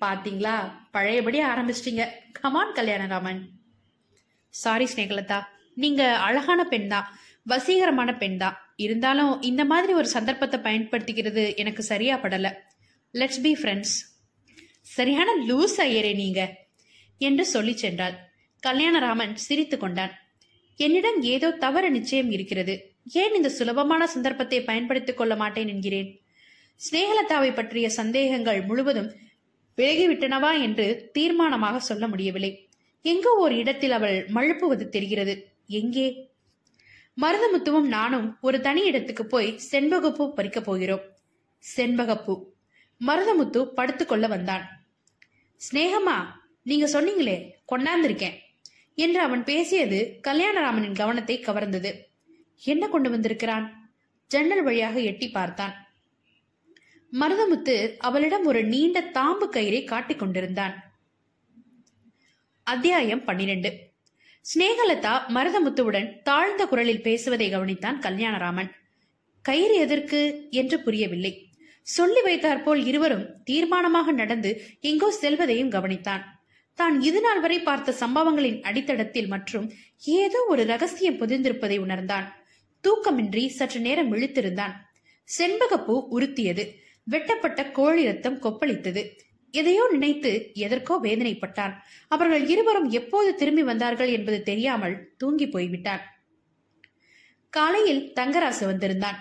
பாத்தீங்களா? 0.00 0.72
பழையபடி 0.90 1.40
ஆரம்பிச்சிட்டீங்க. 1.40 2.08
Come on 2.32 2.72
Kalyanaraman. 2.72 3.48
Sorry 4.48 4.84
Snehalatha 4.84 5.42
நீங்க 5.74 6.16
அழகான 6.16 6.64
பெண் 6.64 6.88
தான் 6.88 7.18
வசீகரமான 7.48 8.18
பெண் 8.18 8.36
தான் 8.36 8.56
இருந்தாலும் 8.76 9.42
இந்த 9.42 9.64
மாதிரி 9.64 9.92
ஒரு 9.92 10.08
சந்தர்ப்பத்தை 10.08 10.60
பயன்படுத்திக்கிறது 10.60 11.56
எனக்கு 11.56 11.82
சரியா 11.82 12.16
படல. 12.16 12.54
லெட்ஸ் 13.12 13.40
பி 13.42 13.52
ஃப்ரெண்ட்ஸ் 13.52 14.10
சரியான 14.80 15.44
லூஸ் 15.48 15.80
ஐயரே 15.80 16.14
நீங்க. 16.14 16.56
என்று 17.18 17.46
சொல்லி 17.46 17.72
சென்றாள். 17.72 18.14
கல்யாணராமன் 18.66 19.34
சிரித்து 19.34 19.78
கொண்டான். 19.78 20.10
என்னிடம் 20.76 21.22
ஏதோ 21.22 21.50
தவறு 21.50 21.90
நிச்சயம் 21.90 22.30
இருக்கிறது. 22.30 22.94
ஏன் 23.12 23.34
இந்த 23.34 23.48
சுலபமான 23.48 24.06
சந்தர்ப்பத்தை 24.06 24.62
பயன்படுத்திக் 24.62 25.16
கொள்ள 25.16 25.36
மாட்டேன் 25.36 25.68
என்கிறேன்? 25.68 26.21
ஸ்னேகலதாவை 26.80 27.54
பற்றிய 27.54 27.90
சந்தேகங்கள் 27.90 28.62
முழுவதும் 28.62 29.12
விலகிவிட்டனவா 29.76 30.62
என்று 30.62 31.10
தீர்மானமாக 31.18 31.76
சொல்ல 31.76 32.08
முடியவில்லை. 32.08 32.68
எங்கோ 33.02 33.34
ஒரு 33.34 33.56
இடத்தில் 33.56 33.90
அவள் 33.90 34.28
மழுப்புவது 34.28 34.88
தெரிகிறது. 34.88 35.52
எங்கே? 35.66 36.30
மருதமுத்துவும் 37.20 37.88
நானும் 37.88 38.38
ஒரு 38.40 38.60
தனி 38.60 38.82
இடத்துக்கு 38.84 39.26
போய் 39.26 39.60
செண்பகப்பூ 39.70 40.34
பறிக்கப் 40.34 40.64
போகிறோம். 40.64 41.00
செண்பகப்பூ. 41.76 42.44
மருதமுத்து 43.06 43.64
படுத்துக்கொள்ள 43.64 44.28
வந்தான். 44.28 44.86
சிநேகமா 45.70 46.24
நீங்க 46.62 47.00
சொன்னீங்களே 47.00 47.50
கொண்டாந்திருக்கேன் 47.72 48.38
என்று 48.94 49.20
அவன் 49.20 49.44
பேசியது 49.44 50.20
கல்யாணராமனின் 50.28 50.94
கவனத்தை 50.94 51.40
கவர்ந்தது. 51.40 51.92
என்ன 52.60 52.88
கொண்டு 52.88 53.10
வந்திருக்கிறான்? 53.10 53.90
ஜன்னல் 54.26 54.62
வழியாக 54.62 55.00
எட்டி 55.00 55.30
பார்த்தான். 55.30 55.81
மருதமுத்து 57.20 57.94
அவளிடம் 57.98 58.44
ஒரு 58.44 58.64
நீண்ட 58.64 59.00
தாம்பு 59.00 59.46
கயிறை 59.52 59.84
காட்டிக் 59.84 60.18
கொண்டிருந்தான். 60.18 60.74
அத்தியாயம் 62.62 63.24
பன்னிரண்டு. 63.24 63.70
ஸ்னேகலதா 64.44 65.14
மருதமுத்துவுடன் 65.28 66.22
தாழ்ந்த 66.22 66.66
குரலில் 66.66 67.02
பேசுவதை 67.02 67.54
கவனித்தான் 67.54 67.98
கல்யாணராமன். 68.00 68.70
கயிறு 69.42 69.74
எதற்கு 69.74 70.48
என்று 70.50 70.80
புரியவில்லை. 70.80 71.50
சொல்லி 71.82 72.20
வைத்தாற்போல் 72.20 72.86
இருவரும் 72.86 73.26
தீர்மானமாக 73.50 74.12
நடந்து 74.12 74.50
எங்கோ 74.80 75.10
செல்வதையும் 75.10 75.70
கவனித்தான். 75.70 76.22
தான் 76.74 77.00
இதுநாள் 77.00 77.40
வரை 77.40 77.58
பார்த்த 77.60 77.92
சம்பவங்களின் 77.92 78.62
அடித்தடத்தில் 78.62 79.26
மற்றும் 79.26 79.72
ஏதோ 80.04 80.44
ஒரு 80.48 80.64
ரகசியம் 80.64 81.20
புதிந்திருப்பதை 81.20 81.78
உணர்ந்தான். 81.78 82.28
தூக்கமின்றி 82.84 83.46
சற்று 83.46 83.80
நேரம் 83.80 84.12
விழித்திருந்தான் 84.12 84.72
செண்பகப்பூ 85.38 85.96
உறுத்தியது 86.10 86.64
வெட்டப்பட்ட 87.06 87.70
கோழி 87.70 88.04
ரத்தம் 88.04 88.40
கொப்பளித்தது. 88.40 89.02
எதையோ 89.50 89.88
நினைத்து 89.92 90.50
எதற்கோ 90.54 90.94
வேதனைப்பட்டான். 91.02 91.72
அவர்கள் 92.08 92.48
இருவரும் 92.48 92.88
எப்போது 92.90 93.34
திரும்பி 93.34 93.62
வந்தார்கள் 93.62 94.08
என்பது 94.08 94.42
தெரியாமல் 94.42 95.14
தூங்கி 95.16 95.48
போய்விட்டான். 95.48 96.02
காலையில் 97.50 98.12
தங்கராசு 98.20 98.64
வந்திருந்தான். 98.64 99.18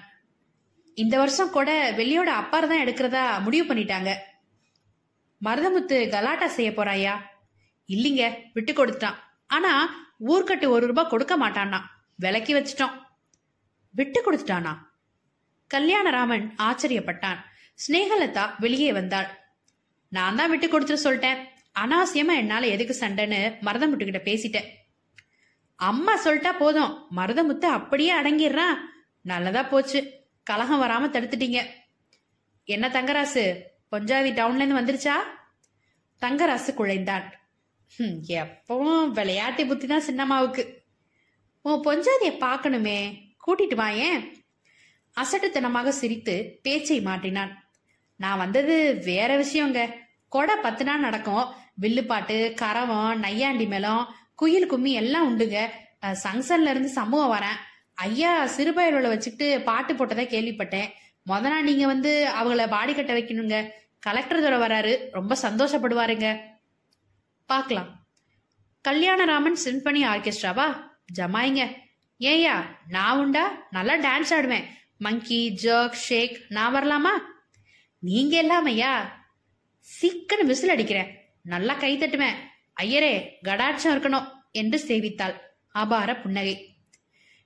இந்த 0.94 1.18
வருஷம் 1.18 1.50
கூட 1.50 1.94
வெள்ளியோட 1.98 2.30
அப்பார் 2.42 2.68
தான் 2.68 2.84
எடுக்கிறதா 2.86 3.44
முடிவு 3.44 3.74
பண்ணிட்டாங்க. 3.74 4.12
மருதமுத்து 5.46 6.10
கலாட்டா 6.10 6.48
செய்ய 6.48 6.72
போறாயா? 6.72 7.14
இல்லைங்க 7.90 8.24
விட்டு 8.54 8.74
கொடுத்துட்டான். 8.74 9.20
ஆனா 9.48 9.72
ஊர்க்கட்டு 10.20 10.70
ஒரு 10.70 10.88
ரூபாய் 10.88 11.12
கொடுக்க 11.14 11.36
மாட்டானா 11.38 11.80
விலக்கி 12.16 12.54
வச்சிட்டோம். 12.54 12.96
விட்டு 13.92 14.20
கொடுத்துட்டானா? 14.26 14.74
கல்யாணராமன் 15.72 16.46
ஆச்சரியப்பட்டான். 16.58 17.40
ஸ்னேகலதா 17.88 18.50
வெளியே 18.60 18.92
வந்தாள். 18.92 19.40
நான் 20.10 20.36
தான் 20.36 20.50
விட்டு 20.50 20.68
கொடுத்துட்டு 20.68 21.04
சொல்லிட்டேன். 21.04 21.50
அனாவசியமா 21.80 22.36
என்னால 22.36 22.68
எதுக்கு 22.68 22.96
சண்டைன்னு 23.00 23.58
மருதமுட்டு 23.62 24.04
கிட்ட 24.04 24.32
பேசிட்டேன். 24.32 24.70
அம்மா 25.76 26.24
சொல்லிட்டா 26.24 26.58
போதும். 26.58 27.08
மருதமுத்து 27.16 27.66
அப்படியே 27.66 28.14
அடங்கிடுறான். 28.14 28.76
நல்லதா 29.22 29.64
போச்சு. 29.64 30.28
கலகம் 30.44 30.82
வராம 30.82 31.10
தடுத்துட்டீங்க. 31.12 31.66
என்ன 32.64 32.88
தங்கராசு? 32.88 33.58
பொஞ்சாதி 33.92 34.30
டவுன்ல 34.32 34.56
இருந்து 34.56 34.80
வந்துருச்சா? 34.80 35.16
தங்கராசு 36.22 36.74
குழைந்தான். 36.74 37.34
எப்பவும் 38.28 39.08
விளையாட்டு 39.12 39.66
புத்தி 39.66 39.88
தான் 39.88 40.08
சின்னம்மாவுக்கு. 40.08 40.78
உன் 41.62 41.84
பொஞ்சாதிய 41.84 42.30
பார்க்கணுமே. 42.30 43.18
கூட்டிட்டு 43.48 43.76
வா 43.76 43.90
ஏன்? 43.90 44.36
அசட்டுத்தனமாக 45.18 45.90
சிரித்து 45.90 46.60
பேச்சை 46.62 47.02
மாற்றினான். 47.02 47.61
நான் 48.22 48.42
வந்தது 48.44 48.76
வேற 49.06 49.30
விஷயங்க. 49.44 49.80
கொடை 50.30 50.56
பத்து 50.56 50.84
நாள் 50.84 51.06
நடக்கும். 51.08 51.46
வில்லுப்பாட்டு 51.82 52.38
கரவம் 52.62 53.16
நையாண்டி 53.16 53.66
மேளம் 53.66 54.04
குயில் 54.36 54.66
கும்மி 54.66 54.92
எல்லாம் 54.94 55.26
உண்டுங்க. 55.28 55.60
சங்சன்ல 56.24 56.70
இருந்து 56.74 56.90
சமூகம் 56.90 57.34
வரேன். 57.38 57.58
ஐயா 57.94 58.32
சிறுபயர்களை 58.58 59.10
வச்சுக்கிட்டு 59.14 59.62
பாட்டு 59.62 59.94
போட்டதா 59.94 60.26
கேள்விப்பட்டேன். 60.34 60.88
முத 61.30 61.42
நாள் 61.42 61.68
நீங்க 61.70 61.86
வந்து 61.86 62.12
அவங்கள 62.40 62.68
பாடி 62.70 62.94
கட்ட 62.94 63.14
வைக்கணுங்க. 63.14 63.56
கலெக்டர் 64.00 64.42
துறை 64.42 64.60
வராரு. 64.60 64.94
ரொம்ப 65.12 65.38
சந்தோஷப்படுவாருங்க. 65.42 66.28
பார்க்கலாம் 67.46 67.90
கல்யாணராமன் 68.88 69.58
சிம்பனி 69.66 70.02
ஆர்கெஸ்ட்ராவா? 70.14 70.68
ஜமாயிங்க. 71.20 71.64
ஏயா 72.20 72.56
நான் 72.88 73.18
உண்டா? 73.18 73.46
நல்லா 73.72 73.96
டான்ஸ் 73.96 74.32
ஆடுவேன். 74.32 74.66
மங்கி 74.98 75.42
ஜர்க் 75.64 75.98
ஷேக் 76.08 76.38
நான் 76.50 76.74
வரலாமா? 76.76 77.14
நீங்க 78.02 78.44
எல்லாமையா 78.44 79.08
சிக்கன 79.80 80.42
விசில் 80.42 80.70
அடிக்கிறேன். 80.70 81.20
நல்லா 81.44 81.74
கை 81.74 81.98
தட்டுவேன். 81.98 82.34
ஐயரே 82.82 83.30
கடாட்சம் 83.44 83.94
இருக்கணும் 83.94 84.28
என்று 84.52 84.86
சேவித்தாள். 84.88 85.36
அபார 85.68 86.16
புன்னகை. 86.16 86.76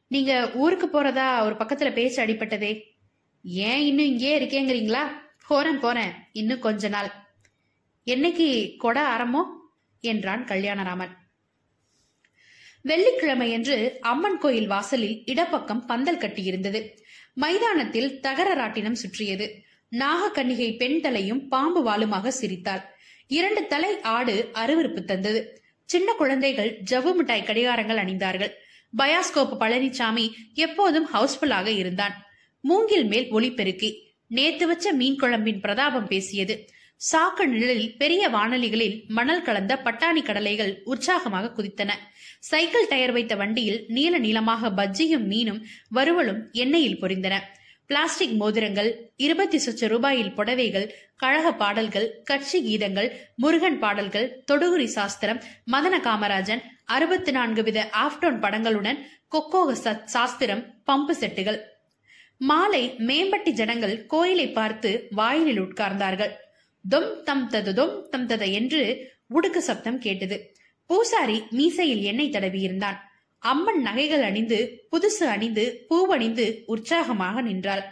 நீங்க 0.08 0.52
ஊருக்கு 0.52 0.88
போறதா 0.88 1.42
ஒரு 1.42 1.56
பக்கத்துல 1.56 1.94
பேச்சு 1.94 2.26
அடிப்பட்டதே 2.26 2.82
ஏன் 3.44 3.86
இன்னும் 3.86 4.06
இங்கே 4.06 4.40
இருக்கேங்கிறீங்களா? 4.40 5.08
போறேன் 5.48 5.80
போறேன். 5.80 6.12
இன்னும் 6.32 6.60
கொஞ்ச 6.60 6.88
நாள். 6.88 7.12
என்னைக்கு 8.06 8.78
கொடை 8.78 9.02
ஆரம்போ? 9.02 9.44
என்றான் 10.00 10.46
கல்யாணராமன். 10.46 11.12
வெள்ளிக்கிழமையன்று 12.84 13.98
அம்மன் 13.98 14.38
கோயில் 14.38 14.68
வாசலில் 14.68 15.24
இடப்பக்கம் 15.26 15.86
பந்தல் 15.86 16.18
கட்டியிருந்தது. 16.18 16.98
மைதானத்தில் 17.34 18.20
தகர 18.20 18.68
ராட்டினம் 18.68 18.92
சுற்றியது. 18.92 19.65
நாகக்கன்னிகை 20.00 20.78
பெண் 20.78 21.02
தலையும் 21.02 21.48
பாம்பு 21.48 21.82
வாளுமாக 21.86 22.28
சிரித்தாள். 22.28 22.82
இரண்டு 23.28 23.68
தலை 23.68 24.02
ஆடு 24.02 24.50
அருவருப்பு 24.54 25.04
தந்தது. 25.04 25.64
சின்ன 25.86 26.14
குழந்தைகள் 26.14 26.80
ஜவ்வு 26.92 27.16
மிட்டாய் 27.16 27.44
கடிகாரங்கள் 27.46 28.02
அணிந்தார்கள். 28.04 28.52
பயாஸ்கோப் 28.98 29.56
பழனிசாமி 29.60 30.32
எப்போதும் 30.54 31.08
ஹவுஸ்ஃபுல்லாக 31.14 31.68
இருந்தான். 31.68 32.16
மூங்கில் 32.62 33.06
மேல் 33.06 33.32
ஒளிபெருக்கி 33.34 33.90
நேத்து 34.28 34.68
வச்ச 34.68 34.94
மீன் 34.94 35.20
குழம்பின் 35.20 35.60
பிரதாபம் 35.60 36.08
பேசியது. 36.08 36.68
சாக்கு 37.12 37.46
நிழலில் 37.46 37.98
பெரிய 37.98 38.30
வானொலிகளில் 38.30 39.08
மணல் 39.08 39.42
கலந்த 39.42 39.82
பட்டாணி 39.84 40.24
கடலைகள் 40.24 40.82
உற்சாகமாக 40.84 41.52
குதித்தன. 41.56 41.92
சைக்கிள் 42.40 42.88
டயர் 42.88 43.12
வைத்த 43.12 43.36
வண்டியில் 43.36 43.86
நீல 43.88 44.18
நீளமாக 44.18 44.70
பஜ்ஜியும் 44.70 45.28
மீனும் 45.30 45.62
வறுவலும் 45.96 46.42
எண்ணெயில் 46.54 47.02
பொரிந்தன. 47.02 47.40
பிளாஸ்டிக் 47.90 48.36
மோதிரங்கள் 48.42 48.90
இருபத்தி 49.16 49.58
சொச்ச 49.58 49.88
ரூபாயில் 49.88 50.32
புடவைகள் 50.34 50.88
கழக 51.16 51.48
பாடல்கள் 51.54 52.08
கட்சி 52.24 52.60
கீதங்கள் 52.68 53.10
முருகன் 53.36 53.80
பாடல்கள் 53.80 54.28
தொடுகுறி 54.52 54.88
சாஸ்திரம் 54.98 55.42
மதன 55.72 55.96
காமராஜன் 56.08 56.64
அறுபத்தி 56.86 57.32
நான்கு 57.32 57.64
வித 57.64 57.80
ஆப்டோன் 58.04 58.40
படங்களுடன் 58.40 59.00
கொக்கோக 59.32 59.72
சாஸ்திரம் 60.06 60.64
பம்பு 60.88 61.14
செட்டுகள். 61.22 61.60
மாலை 62.38 62.84
மேம்பட்டி 63.10 63.52
ஜனங்கள் 63.52 63.96
கோயிலை 64.06 64.48
பார்த்து 64.52 65.08
வாயிலில் 65.12 65.62
உட்கார்ந்தார்கள். 65.62 66.34
தொம் 66.86 67.12
தம் 67.24 67.50
தது 67.50 67.74
தொம் 67.74 67.96
தம் 68.12 68.28
தத 68.28 68.46
என்று 68.52 68.82
உடுக்கு 69.30 69.62
சப்தம் 69.70 70.00
கேட்டது. 70.00 70.38
பூசாரி 70.90 71.38
மீசையில் 71.52 72.04
எண்ணெய் 72.12 72.32
தடவியிருந்தான். 72.32 72.98
அம்மன் 73.46 73.82
நகைகள் 73.82 74.22
அணிந்து 74.22 74.88
புதுசு 74.92 75.24
அணிந்து 75.24 75.86
பூவணிந்து 75.90 76.64
உற்சாகமாக 76.66 77.42
நின்றாள். 77.42 77.84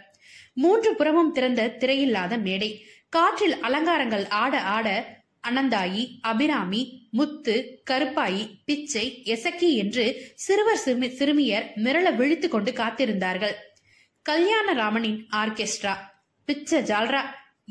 மூன்று 0.54 0.94
புறமும் 0.94 1.32
திறந்த 1.32 1.76
திரையில்லாத 1.78 2.40
மேடை. 2.40 2.84
காற்றில் 3.08 3.60
அலங்காரங்கள் 3.60 4.28
ஆட 4.28 4.60
ஆட 4.60 5.16
அனந்தாயி 5.48 6.18
அபிராமி 6.20 7.08
முத்து 7.10 7.82
கருப்பாயி 7.90 8.50
பிச்சை 8.64 9.22
எசக்கி 9.24 9.74
என்று 9.74 10.32
சிறுவர் 10.34 10.76
சிறுமி 10.76 11.08
சிறுமியர் 11.08 11.72
மிரள 11.76 12.14
விழித்துக் 12.14 12.50
கொண்டு 12.50 12.72
காத்திருந்தார்கள். 12.72 13.54
கல்யாணராமனின் 14.30 15.26
ஆர்கெஸ்ட்ரா. 15.36 15.94
பிச்ச 16.44 16.82
ஜால்ரா. 16.82 17.20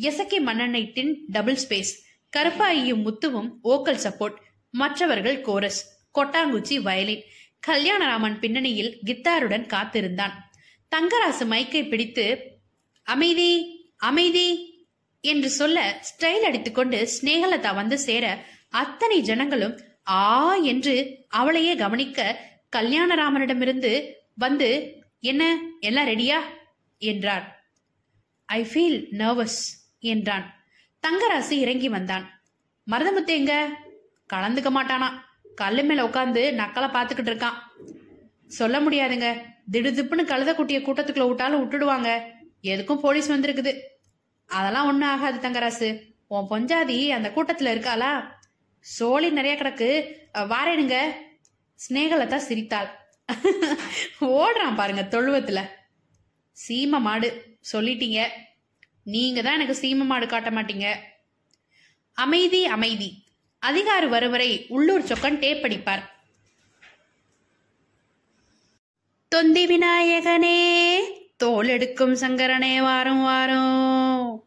எசக்கி 0.02 0.42
மன்னனை 0.42 0.92
டின் 0.94 1.26
டபுள் 1.28 1.58
ஸ்பேஸ். 1.70 1.94
கருப்பாயியும் 2.38 3.06
முத்துவும் 3.06 3.50
ஓக்கல் 3.64 4.00
சப்போர்ட். 4.04 4.36
மற்றவர்கள் 4.72 5.42
கோரஸ். 5.42 5.92
கொட்டாங்குச்சி 6.16 6.82
வயலின். 6.82 7.24
கல்யாணராமன் 7.68 8.40
பின்னணியில் 8.40 9.00
கித்தாருடன் 9.06 9.66
காத்திருந்தான். 9.66 10.34
தங்கராசு 10.96 11.46
மைக்கை 11.46 11.90
பிடித்து 11.90 12.26
அமைதி 13.04 13.50
அமைதி 13.98 14.48
என்று 15.22 15.50
சொல்ல 15.50 16.02
ஸ்டைல் 16.02 16.40
அடித்துக்கொண்டு 16.40 17.10
ஸ்நேகலதா 17.14 17.76
வந்து 17.76 18.00
சேர 18.00 18.46
அத்தனை 18.70 19.22
ஜனங்களும் 19.22 19.80
ஆ 20.08 20.56
என்று 20.56 21.26
அவளையே 21.30 21.76
கவனிக்க 21.76 22.40
கல்யாணராமனிடமிருந்து 22.76 24.12
வந்து 24.36 24.70
என்ன 25.20 25.60
எல்லாம் 25.80 26.08
ரெடியா? 26.08 26.40
என்றார். 26.98 27.72
ஐ 28.46 28.64
ஃபீல் 28.64 29.06
நர்வஸ் 29.12 29.60
என்றான். 30.00 30.64
தங்கராசு 31.08 31.50
இறங்கி 31.50 31.90
வந்தான். 31.90 32.42
மருதமுத்து 32.92 33.26
எங்க? 33.26 33.78
கலந்துக்க 34.34 34.70
மாட்டானா. 34.70 35.20
கல்லு 35.56 35.84
மேல 35.84 36.04
உட்காந்து 36.04 36.62
நக்கலை 36.62 36.88
பார்த்துக்கிட்டு 36.88 37.32
இருக்கான். 37.32 37.54
சொல்ல 38.48 38.80
முடியாதுங்க. 38.80 39.42
திடுதிப்புன்னு 39.72 40.26
கழுத 40.26 40.56
குட்டிய 40.56 40.80
கூட்டத்துக்குள்ள 40.80 41.28
விட்டாலும் 41.28 41.72
விட்டுடுவாங்க. 41.72 42.22
எதுக்கும் 42.64 43.00
போலீஸ் 43.00 43.32
வந்திருக்குது. 43.32 43.80
அதெல்லாம் 44.46 44.88
ஒன்றும் 44.88 45.10
ஆகாது 45.10 45.50
தங்கராசு. 45.50 46.14
உன் 46.28 46.50
பொஞ்சாதி 46.50 47.10
அந்த 47.10 47.32
கூட்டத்துல 47.36 47.78
இருக்காளா? 47.78 48.24
சோழி 48.80 49.30
நிறைய 49.30 49.62
கிடக்கு. 49.62 50.16
வாரேனுங்க 50.34 51.12
ஸ்னேகலதா 51.90 52.36
சிரித்தாள். 52.36 52.88
ஓடுறான் 54.20 54.76
பாருங்க 54.76 55.08
தொழுவத்துல. 55.10 55.62
சீம 56.68 57.00
மாடு 57.00 57.58
சொல்லிட்டீங்க. 57.74 58.28
நீங்க 59.04 59.42
தான் 59.42 59.60
எனக்கு 59.60 59.82
சீம 59.82 60.06
மாடு 60.06 60.28
காட்ட 60.28 60.50
மாட்டீங்க. 60.50 60.96
அமைதி 62.14 62.66
அமைதி. 62.66 63.23
அதிகாரி 63.64 64.06
வருவரை 64.06 64.66
உள்ளூர் 64.70 65.04
சொக்கன் 65.04 65.40
டேப் 65.40 65.66
அடிப்பார் 65.66 66.04
தொந்தி 69.28 69.68
விநாயகனே 69.68 70.58
தோல் 71.38 71.68
எடுக்கும் 71.68 72.16
சங்கரனே 72.16 72.78
வாரம் 72.82 73.22
வாரம். 73.22 74.44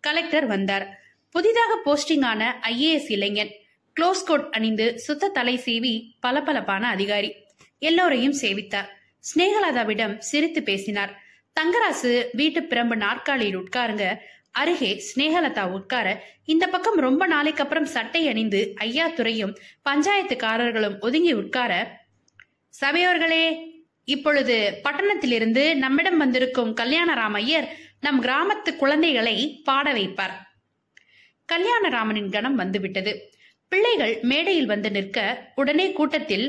கலெக்டர் 0.00 0.46
வந்தார். 0.46 1.00
புதிதாக 1.30 1.78
போஸ்டிங் 1.84 2.24
ஆன 2.24 2.60
ஐஏஎஸ் 2.62 3.12
இளைஞன். 3.12 3.52
க்ளோஸ் 4.00 4.24
கோட் 4.26 4.48
அணிந்து 4.50 4.98
சுத்த 4.98 5.28
தலை 5.28 5.60
சீவி 5.64 6.12
பளபளப்பான 6.20 6.88
அதிகாரி. 6.88 7.34
எல்லோரையும் 7.78 8.38
சேவித்தார். 8.40 8.88
ஸ்னேகலாதாவிடம் 9.20 10.18
சிரித்து 10.18 10.62
பேசினார். 10.62 11.22
தங்கராசு 11.60 12.26
வீட்டு 12.32 12.60
பிரம்பு 12.60 12.96
நாற்காலியில் 12.96 13.58
உட்காருங்க 13.58 14.16
அருகே 14.54 14.90
ஸ்னேகலதா 15.06 15.64
உட்கார 15.70 16.06
இந்த 16.44 16.66
பக்கம் 16.66 16.96
ரொம்ப 16.98 17.26
நாளைக்கு 17.26 17.62
அப்புறம் 17.62 17.84
சட்டை 17.86 18.28
அணிந்து 18.28 18.60
ஐயா 18.76 19.08
துறையும் 19.08 19.52
பஞ்சாயத்துக்காரர்களும் 19.84 20.96
ஒதுங்கி 21.00 21.32
உட்கார 21.32 21.72
சபையோர்களே 22.74 23.44
இப்பொழுது 24.08 24.56
பட்டணத்திலிருந்து 24.84 25.76
நம்மிடம் 25.76 26.16
வந்திருக்கும் 26.16 26.72
கல்யாணராமையர் 26.74 27.66
நம் 28.00 28.20
கிராமத்து 28.22 28.76
குழந்தைகளை 28.76 29.36
பாட 29.64 29.92
வைப்பார். 29.92 30.34
கல்யாணராமனின் 31.48 32.30
கணம் 32.30 32.54
வந்துவிட்டது. 32.54 33.12
பிள்ளைகள் 33.72 34.18
மேடையில் 34.22 34.66
வந்து 34.66 34.90
நிற்க 34.90 35.18
உடனே 35.54 35.92
கூட்டத்தில் 35.92 36.46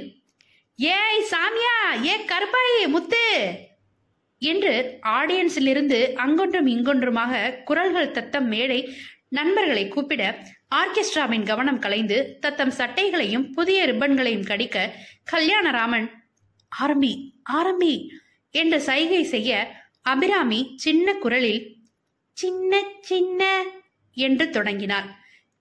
ஏய் 0.80 1.26
சாமியா 1.32 1.76
ஏ 2.06 2.16
கருப்பாயி 2.26 2.88
முத்து! 2.88 3.24
என்று 4.42 4.74
ஆடியன்ஸிலிருந்து 5.20 6.00
அங்கொன்றும் 6.16 6.66
இங்கொன்றுமாக 6.66 7.42
குரல்கள் 7.64 8.12
தத்தம் 8.12 8.48
மேடை 8.48 8.80
நண்பர்களை 9.30 9.88
கூப்பிட 9.88 10.24
ஆர்கெஸ்ட்ராவின் 10.76 11.44
கவனம் 11.44 11.80
கலைந்து 11.80 12.18
தத்தம் 12.40 12.74
சட்டைகளையும் 12.78 13.46
புதிய 13.52 13.86
ரிப்பன்களையும் 13.86 14.48
கடிக்க 14.48 14.78
கல்யாணராமன் 15.24 16.08
ஆரம்பி 16.72 17.14
ஆரம்பி 17.60 17.94
என்று 18.52 18.80
சைகை 18.82 19.24
செய்ய 19.24 19.52
அபிராமி 20.02 20.60
சின்ன 20.76 21.14
குரலில் 21.14 21.62
சின்ன 22.38 22.82
சின்ன 23.02 23.42
என்று 24.18 24.50
தொடங்கினார். 24.50 25.08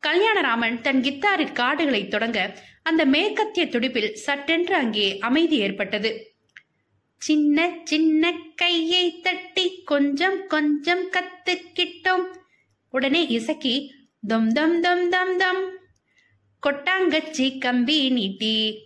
கல்யாணராமன் 0.02 0.76
தன் 0.80 1.00
கித்தாரின் 1.00 1.52
காடுகளை 1.52 2.08
தொடங்க 2.08 2.38
அந்த 2.82 3.02
மேற்கத்திய 3.04 3.64
துடிப்பில் 3.66 4.12
சட்டென்று 4.16 4.74
அங்கே 4.74 5.18
அமைதி 5.18 5.56
ஏற்பட்டது. 5.58 6.10
சின்ன 7.18 7.76
சின்ன 7.84 8.32
கையை 8.54 9.20
தட்டி 9.20 9.82
கொஞ்சம் 9.82 10.46
கொஞ்சம் 10.46 11.10
கத்துக்கிட்டோம். 11.10 12.24
உடனே 12.90 13.26
இசக்கி 13.26 13.94
தொம் 14.26 14.52
தொம் 14.52 14.80
தொம் 14.80 15.08
தொம் 15.08 15.36
தொம். 15.36 15.78
கொட்டாங்கச்சி 16.66 17.58
கம்பி 17.58 18.10
நீட்டி. 18.10 18.84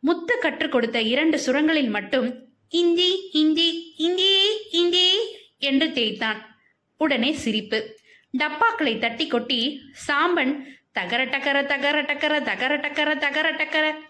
முத்து 0.00 0.38
கற்றுக் 0.38 0.72
கொடுத்த 0.72 1.00
இரண்டு 1.00 1.38
சுரங்களில் 1.38 1.88
மட்டும் 1.88 2.48
இஞ்சி 2.68 3.28
இஞ்சி 3.32 3.94
இஞ்சி 3.96 4.58
இஞ்சி 4.70 5.10
என்று 5.58 5.92
தேய்த்தான். 5.92 6.58
உடனே 6.96 7.32
சிரிப்பு. 7.32 7.98
டப்பாக்களை 8.38 8.98
தட்டி 8.98 9.26
கொட்டி 9.26 9.80
சாம்பன் 10.06 10.64
தகர 10.92 11.24
டக்கர 11.24 11.66
தகர 11.66 12.02
டக்கர 12.02 12.42
தகர 12.42 12.76
டக்கர 12.76 13.18
தகர 13.18 13.50
டக்கர 13.52 14.05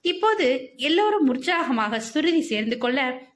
இப்போது 0.00 0.74
எல்லோரும் 0.76 1.28
உற்சாகமாக 1.28 2.00
சுருதி 2.00 2.40
சேர்ந்து 2.40 2.78
கொள்ள 2.78 3.28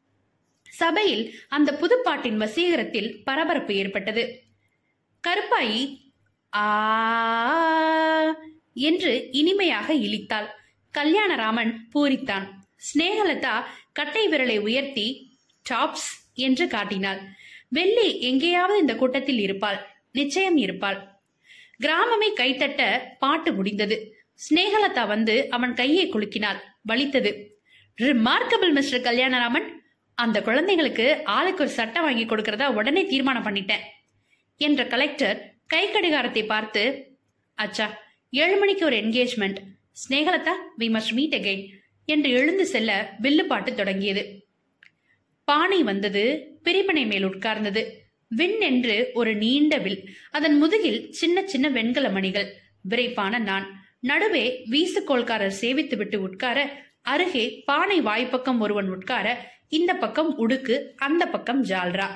சபையில் 0.71 1.35
அந்த 1.49 1.79
புதுப்பாட்டின் 1.81 2.37
வசீகரத்தில் 2.37 3.25
பரபரப்பு 3.25 3.75
ஏற்பட்டது. 3.75 4.43
கருப்பாயி 5.29 6.13
ஆ 6.57 8.37
என்று 8.75 9.29
இனிமையாக 9.31 9.95
இழித்தாள். 9.95 10.47
கல்யாணராமன் 10.95 11.77
பூரித்தான். 11.95 12.49
ஸ்நேகலதா 12.77 13.65
கட்டை 13.93 14.29
விரலை 14.29 14.59
உயர்த்தி 14.59 15.39
டாப்ஸ் 15.71 16.11
என்று 16.35 16.69
காட்டினாள். 16.69 17.21
வெள்ளி 17.69 18.21
எங்கேயாவது 18.21 18.79
இந்த 18.79 18.97
கூட்டத்தில் 18.97 19.39
இருப்பாள். 19.39 19.87
நிச்சயம் 20.13 20.57
இருப்பாள். 20.57 21.23
கிராமமே 21.83 22.29
கைத்தட்ட 22.37 23.01
பாட்டு 23.19 23.53
முடிந்தது. 23.53 24.14
சினேகலதா 24.41 25.07
வந்து 25.07 25.51
அவன் 25.51 25.75
கையை 25.75 26.11
குலுக்கினாள். 26.11 26.61
வலித்தது. 26.83 27.31
Remarkable 27.99 28.73
mister 28.73 29.01
Kalyanaraman. 29.01 29.67
அந்த 30.15 30.43
குழந்தைகளுக்கு 30.43 31.23
ஆளுக்கு 31.25 31.63
ஒரு 31.65 31.73
சட்டம் 31.73 32.03
வாங்கி 32.03 32.25
கொடுக்கறதா 32.25 32.67
உடனே 32.75 33.07
தீர்மானம் 33.07 33.47
பண்ணிட்டேன் 33.47 33.85
என்ற 34.57 34.87
கலெக்டர் 34.87 35.39
கை 35.67 35.91
கடிகாரத்தை 35.91 36.47
பார்த்து 36.47 36.83
அச்சா 37.59 37.87
ஏழு 38.31 38.57
மணிக்கு 38.57 38.85
ஒரு 38.85 38.97
engagement 38.97 39.59
Snehalata 40.03 40.55
we 40.79 40.87
must 40.97 41.13
meet 41.13 41.35
again 41.35 41.65
என்று 42.05 42.31
எழுந்து 42.31 42.67
செல்ல 42.67 43.17
வில்லுப்பாட்டு 43.21 43.75
தொடங்கியது. 43.75 44.23
பானை 45.45 45.83
வந்தது 45.83 46.25
பிரிமனை 46.63 47.07
மேல் 47.07 47.27
உட்கார்ந்தது. 47.27 47.83
விண் 48.29 48.61
என்று 48.61 49.11
ஒரு 49.15 49.35
நீண்ட 49.35 49.79
வில். 49.79 50.11
அதன் 50.31 50.57
முதுகில் 50.57 51.01
சின்ன 51.13 51.47
சின்ன 51.47 51.69
வெண்கல 51.69 52.09
மணிகள். 52.09 52.49
விரைப்பான 52.91 53.39
நான். 53.39 53.84
நடுவே 54.05 54.65
வீசுகோள்காரர் 54.71 55.59
சேவித்து 55.61 55.97
விட்டு 55.97 56.21
உட்கார 56.21 56.59
அருகே 57.03 57.63
பானை 57.65 58.01
வாய்ப்பக்கம் 58.01 58.59
ஒருவன் 58.59 58.89
உட்கார 58.89 59.27
இந்த 59.69 59.95
பக்கம் 59.95 60.39
உடுக்கு 60.39 60.95
அந்த 60.97 61.27
பக்கம் 61.27 61.65
ஜால்ரா. 61.65 62.09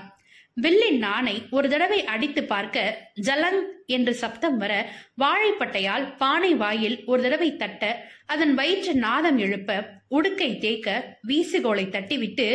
வில்லின் 0.57 0.98
நாணை 0.98 1.46
ஒரு 1.51 1.68
தடவை 1.68 2.05
அடித்து 2.05 2.44
பார்க்க 2.44 2.79
ஜலங் 3.22 3.61
என்று 3.87 4.14
சப்தம் 4.14 4.57
வர 4.57 4.72
வாழைப்பட்டையால் 5.14 6.16
பானை 6.16 6.55
வாயில் 6.55 7.03
ஒரு 7.05 7.22
தடவை 7.22 7.57
தட்ட 7.57 7.83
அதன் 8.27 8.55
வயிற்று 8.55 8.94
நாதம் 8.94 9.38
எழுப்ப 9.38 9.70
உடுக்கை 10.09 10.59
தேக்க 10.59 10.88
வீசுகோலை 11.29 11.88
தட்டிவிட்டு 11.88 12.48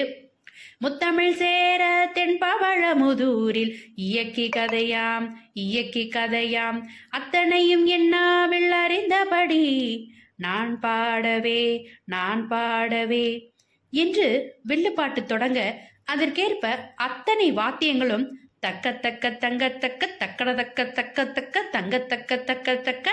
முத்தமிழ் 0.79 1.35
சேர 1.35 1.83
தென்பவழமுதூரில் 2.13 3.73
இயக்கி 3.95 4.49
கதையாம் 4.55 5.27
இயக்கி 5.53 6.09
கதையாம். 6.13 6.83
அத்தனையும் 7.09 7.87
என்னாவில் 7.87 8.73
அறிந்தபடி 8.85 10.05
நான் 10.35 10.79
பாடவே 10.79 11.85
நான் 12.05 12.47
பாடவே 12.47 13.51
என்று 13.89 14.55
வில்லுப்பாட்டு 14.63 15.25
தொடங்க 15.25 15.89
அதற்கேற்ப 16.05 16.93
அத்தனை 16.95 17.51
வாத்தியங்களும் 17.51 18.29
தக்க 18.59 18.93
தக்க 18.93 19.31
தங்க 19.31 19.69
தக்க 19.69 20.09
தக்கட 20.19 20.55
தக்க 20.55 20.85
தக்க 20.85 21.25
தக்க 21.25 21.63
தங்க 21.71 21.99
தக்க 21.99 22.37
தக்க 22.37 22.75
தக்க 22.75 23.11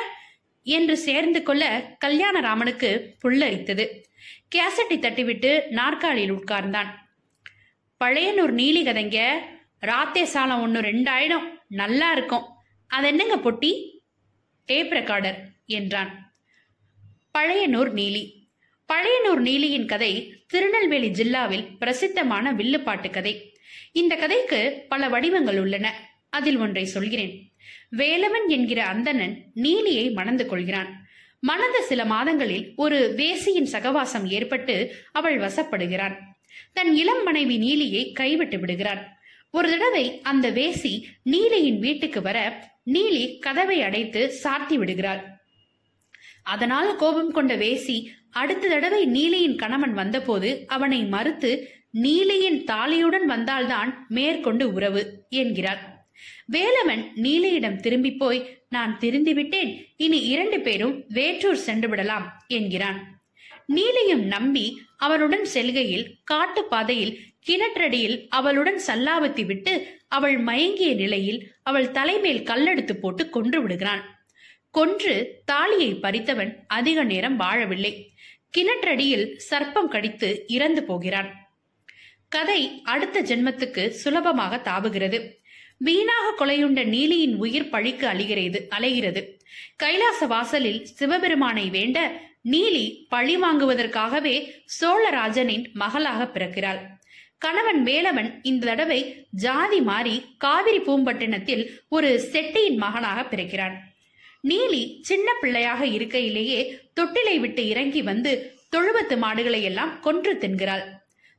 என்று 0.62 0.96
சேர்ந்து 0.96 1.42
கொள்ள 1.42 1.94
கல்யாணராமனுக்கு 2.04 3.14
புல்லரித்தது. 3.24 3.88
கேசட்டை 4.56 4.98
தட்டிவிட்டு 4.98 5.68
நாற்காலியில் 5.68 6.32
உட்கார்ந்தான். 6.32 6.86
பழையனூர் 8.04 8.52
நீலி 8.52 8.82
கதைங்க 8.84 9.30
ராத்தே 9.80 10.22
சாலம் 10.22 10.60
ஒன்று 10.60 10.80
ரெண்டாயிடும் 10.80 11.58
நல்லா 11.70 12.12
இருக்கும் 12.12 12.44
அது 12.86 13.06
என்னங்க 13.06 13.36
பொட்டி? 13.36 13.98
டேப் 14.66 14.92
ரெக்கார்டர் 14.92 15.34
என்றான். 15.66 16.34
பழையனூர் 17.38 17.92
நீலி. 17.92 18.48
பழையனூர் 18.92 19.38
நீலியின் 19.38 19.86
கதை 19.86 20.44
திருநெல்வேலி 20.46 21.10
ஜில்லாவில் 21.10 21.76
பிரசித்தமான 21.78 22.52
வில்லுப்பாட்டு 22.52 23.10
கதை. 23.10 23.58
இந்த 23.92 24.16
கதைக்கு 24.16 24.84
பல 24.88 25.08
வடிவங்கள் 25.08 25.60
உள்ளன. 25.60 26.08
அதில் 26.30 26.56
ஒன்றை 26.56 26.84
சொல்கிறேன். 26.84 27.52
வேலவன் 27.96 28.46
என்கிற 28.48 28.86
அந்தணன் 28.86 29.52
நீலியை 29.56 30.12
மணந்து 30.12 30.46
கொள்கிறான். 30.46 31.08
மணந்த 31.40 31.82
சில 31.82 32.04
மாதங்களில் 32.04 32.72
ஒரு 32.76 33.14
வேசியின் 33.16 33.68
சகவாசம் 33.72 34.28
ஏற்பட்டு 34.28 34.94
அவள் 35.12 35.38
வசப்படுகிறான். 35.38 36.18
தன் 36.72 36.94
இளம் 36.94 37.22
மனைவி 37.22 37.58
நீலியை 37.58 38.12
கைவிட்டு 38.12 38.58
விடுகிறான். 38.58 39.19
ஒரு 39.50 39.70
தடவை 39.70 40.20
அந்த 40.22 40.50
வேசி 40.50 41.02
நீலியின் 41.22 41.78
வீட்டுக்கு 41.78 42.22
வர 42.22 42.68
நீலி 42.84 43.38
கதவை 43.38 43.82
அடைத்து 43.82 44.34
சாத்தி 44.42 44.74
விடுகிறாள். 44.74 45.38
அதனால் 46.42 46.96
கோபம் 46.96 47.32
கொண்ட 47.32 47.56
வேசி 47.56 48.04
அடுத்த 48.30 48.68
தடவை 48.68 49.04
நீலியின் 49.04 49.56
கணவன் 49.56 49.92
வந்தபோது 49.92 50.64
அவனை 50.66 51.04
மறுத்து 51.04 51.68
நீலியின் 51.90 52.64
தாலியுடன் 52.64 53.24
வந்தால்தான் 53.24 54.06
மேற்கொண்டு 54.08 54.72
உறவு 54.72 55.26
என்கிறார் 55.28 55.98
வேலவன் 56.52 57.04
நீலியிடம் 57.14 57.76
திரும்பி 57.76 58.12
போய் 58.12 58.64
நான் 58.68 58.98
திருந்திவிட்டேன் 59.00 59.70
இனி 59.96 60.18
இரண்டு 60.20 60.60
பேரும் 60.60 61.04
வேற்றூர் 61.14 61.64
சென்று 61.66 61.88
விடலாம் 61.88 62.44
என்கிறான். 62.48 62.98
நீலியும் 63.68 64.24
நம்பி 64.24 64.80
அவனுடன் 64.96 65.44
செல்கையில் 65.44 66.16
காட்டு 66.24 66.64
பாதையில் 66.64 67.18
கிணற்றடியில் 67.48 68.26
அவளுடன் 68.28 68.80
சல்லாவத்தி 68.86 69.44
விட்டு 69.44 69.98
அவள் 70.08 70.38
மயங்கிய 70.38 70.94
நிலையில் 70.94 71.52
அவள் 71.62 71.90
தலைமேல் 71.90 72.42
கல்லெடுத்து 72.42 72.92
போட்டு 72.92 73.30
கொன்று 73.30 73.62
விடுகிறான். 73.62 74.24
கொன்று 74.70 75.42
தாலியை 75.44 75.94
பறித்தவன் 75.94 76.54
அதிக 76.66 77.04
நேரம் 77.04 77.40
வாழவில்லை. 77.40 78.08
கிணற்றடியில் 78.58 79.38
சர்ப்பம் 79.50 79.88
கடித்து 79.88 80.44
இறந்து 80.46 80.84
போகிறான். 80.84 81.58
கதை 82.28 82.80
அடுத்த 82.84 83.22
ஜென்மத்துக்கு 83.22 83.88
சுலபமாக 83.88 84.56
தாவுகிறது. 84.56 85.32
வீணாக 85.78 86.46
கொலையுண்ட 86.46 86.84
நீலியின் 86.84 87.34
உயிர் 87.34 87.68
பழிக்கு 87.68 88.06
அழிகிறது 88.06 88.68
அலைகிறது. 88.78 89.38
கைலாச 89.76 90.26
வாசலில் 90.26 90.84
சிவபெருமானை 90.84 91.70
வேண்ட 91.70 92.20
நீலி 92.50 93.06
பழி 93.08 93.36
வாங்குவதற்காகவே 93.36 94.50
சோழராஜனின் 94.80 95.72
மகளாக 95.72 96.30
பிறக்கிறாள். 96.34 96.98
கணவன் 97.44 97.80
வேலவன் 97.88 98.30
இந்த 98.42 98.66
தடவை 98.66 99.00
ஜாதி 99.44 99.80
மாறி 99.80 100.14
காவிரி 100.44 100.80
பூம்பட்டினத்தில் 100.88 101.62
ஒரு 101.88 102.10
செட்டியின் 102.32 102.78
மகனாக 102.82 103.20
பிறக்கிறான். 103.22 103.76
நீலி 104.50 104.82
சின்ன 105.08 105.28
பிள்ளையாக 105.40 105.80
இருக்கையிலேயே 105.96 106.60
தொட்டிலை 106.98 107.36
விட்டு 107.40 107.62
இறங்கி 107.68 108.02
வந்து 108.02 108.32
தொழுவத்து 108.74 109.16
மாடுகளை 109.18 109.60
எல்லாம் 109.70 109.92
கொன்று 110.00 110.32
தின்கிறாள். 110.38 110.84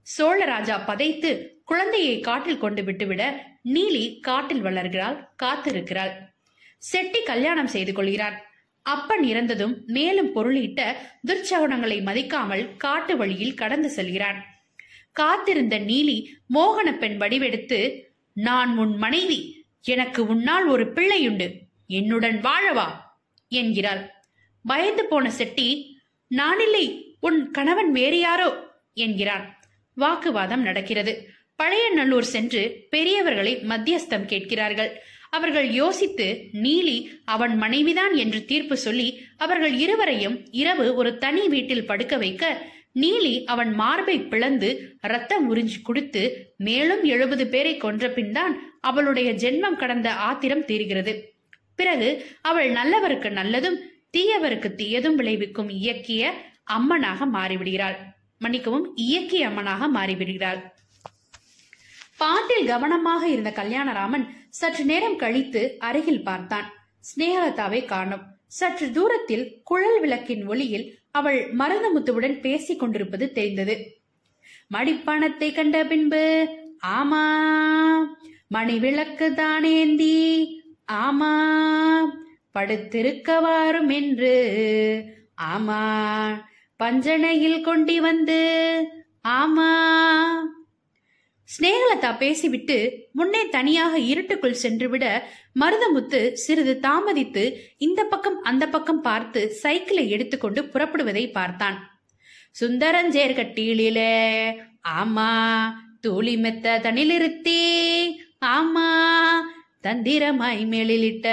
சோழராஜா 0.07 0.77
பதைத்து 0.89 1.31
குழந்தையை 1.63 2.15
காட்டில் 2.19 2.61
கொண்டு 2.63 2.83
விட்டுவிட 2.83 3.23
நீலி 3.75 4.05
காட்டில் 4.27 4.63
வளர்கிறாள் 4.67 5.17
காத்திருக்கிறாள். 5.43 6.13
செட்டி 6.91 7.19
கல்யாணம் 7.23 7.73
செய்து 7.73 7.93
கொள்கிறான் 7.93 8.37
அப்பன் 8.85 9.23
இறந்ததும் 9.31 9.73
மேலும் 9.95 10.31
பொருளீட்ட 10.35 10.81
துர்ச்சகுணங்களை 11.27 11.97
மதிக்காமல் 12.07 12.63
காட்டு 12.83 13.13
வழியில் 13.17 13.59
கடந்து 13.61 13.89
செல்கிறான். 13.97 14.39
காத்திருந்த 15.11 15.79
நீலி 15.79 16.25
மோகன 16.53 16.97
பெண் 16.97 17.17
வடிவெடுத்து 17.17 18.11
நான் 18.33 18.77
உன் 18.77 18.97
மனைவி 18.97 19.65
எனக்கு 19.81 20.27
உன்னால் 20.27 20.65
ஒரு 20.65 20.85
பிள்ளையுண்டு 20.85 21.51
என்னுடன் 21.87 22.41
வாழவா? 22.41 22.85
என்கிறாள். 23.47 24.09
பயந்து 24.65 25.05
போன 25.05 25.31
செட்டி 25.31 25.99
நானில்லை 26.35 27.15
உன் 27.19 27.51
கணவன் 27.51 27.91
வேறு 27.91 28.19
யாரோ 28.19 28.67
என்கிறான். 28.93 29.59
வாக்குவாதம் 29.95 30.61
நடக்கிறது. 30.61 31.29
பழைய 31.55 31.89
நல்லூர் 31.89 32.23
சென்று 32.23 32.87
பெரியவர்களை 32.91 33.57
மத்தியஸ்தம் 33.63 34.25
கேட்கிறார்கள். 34.25 35.01
அவர்கள் 35.29 35.69
யோசித்து 35.71 36.49
நீலி 36.53 37.07
அவன் 37.25 37.57
மனைவிதான் 37.57 38.13
என்று 38.13 38.45
தீர்ப்பு 38.45 38.77
சொல்லி 38.77 39.25
அவர்கள் 39.37 39.73
இருவரையும் 39.73 40.47
இரவு 40.51 40.95
ஒரு 40.95 41.17
தனி 41.17 41.47
வீட்டில் 41.47 41.85
படுக்க 41.85 42.17
வைக்க 42.17 42.65
நீலி 42.99 43.43
அவன் 43.43 43.73
மார்பை 43.73 44.19
பிளந்து 44.21 44.97
ரத்தம் 45.01 45.55
உறிஞ்சி 45.55 45.81
குடித்து 45.83 46.53
மேலும் 46.57 47.03
எழுபது 47.03 47.47
பேரை 47.47 47.77
கொன்ற 47.77 48.09
பின்தான் 48.09 48.77
அவளுடைய 48.79 49.33
ஜென்மம் 49.33 49.75
கடந்த 49.75 50.13
ஆத்திரம் 50.13 50.65
தீர்கிறது. 50.65 51.21
பிறகு 51.75 52.25
அவள் 52.41 52.71
நல்லவருக்கு 52.71 53.29
நல்லதும் 53.29 53.77
தீயவருக்கு 54.17 54.69
தீயதும் 54.75 55.15
விளைவிக்கும் 55.15 55.69
இயக்கிய 55.69 56.31
அம்மனாக 56.71 57.25
மாறிவிடுகிறாள். 57.33 57.95
மன்னிக்கவும் 58.37 58.97
இயக்கிய 58.97 59.47
அம்மனாக 59.47 59.87
மாறிவிடுகிறாள். 59.93 60.61
பாட்டில் 62.17 62.65
கவனமாக 62.65 63.27
இருந்த 63.27 63.51
கல்யாணராமன் 63.51 64.27
சற்று 64.49 64.85
நேரம் 64.85 65.15
கழித்து 65.15 65.75
அருகில் 65.79 66.23
பார்த்தான். 66.23 66.73
ஸ்னேகலதாவை 67.09 67.85
காணும். 67.85 68.21
சற்று 68.47 68.91
தூரத்தில் 68.91 69.61
குழல் 69.63 69.99
விளக்கின் 69.99 70.47
ஒளியில் 70.47 70.99
அவள் 71.11 71.53
மருதமுத்துவுடன் 71.59 72.39
பேசிக் 72.39 72.79
கொண்டிருப்பது 72.79 73.31
தெரிந்தது. 73.31 73.75
மடிப்பணத்தை 74.69 75.53
கண்ட 75.53 75.85
பின்பு 75.85 76.23
ஆமா 76.87 77.23
மணி 78.47 78.79
விளக்கு 78.79 79.31
தானேந்தி 79.31 80.15
ஆமா 80.93 81.33
படுத்திருக்கவாரும் 82.55 83.91
என்று 83.93 84.33
ஆமா 85.51 85.81
பஞ்சனையில் 86.79 87.61
கொண்டி 87.61 87.99
வந்து 87.99 88.39
ஆமா. 89.27 89.69
ஸ்நேகலதா 91.49 92.17
பேசிவிட்டு 92.17 92.77
முன்னே 93.11 93.49
தனியாக 93.49 93.99
இருட்டுக்குள் 93.99 94.53
சென்றுவிட 94.53 95.05
மருதமுத்து 95.55 96.33
சிறிது 96.33 96.79
தாமதித்து 96.81 97.43
இந்த 97.77 98.03
பக்கம் 98.03 98.43
அந்த 98.43 98.67
பக்கம் 98.67 99.01
பார்த்து 99.01 99.49
சைக்கிளை 99.49 100.09
எடுத்துக்கொண்டு 100.09 100.61
புறப்படுவதை 100.63 101.31
பார்த்தான். 101.31 101.77
சுந்தரஞ்சேர் 102.61 103.35
கட்டியிலே 103.35 104.13
ஆமா 104.89 105.29
தூளி 106.07 106.39
மெத்த 106.39 106.79
தனிலிருத்தி 106.83 107.61
ஆமா 108.45 108.87
தந்திரமாய் 109.83 110.63
மேலிலிட்ட 110.65 111.27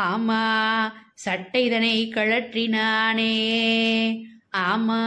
ஆமா 0.00 0.40
சட்டைதனை 1.24 2.10
கழற்றினானே 2.10 3.34
ஆமா. 4.56 5.00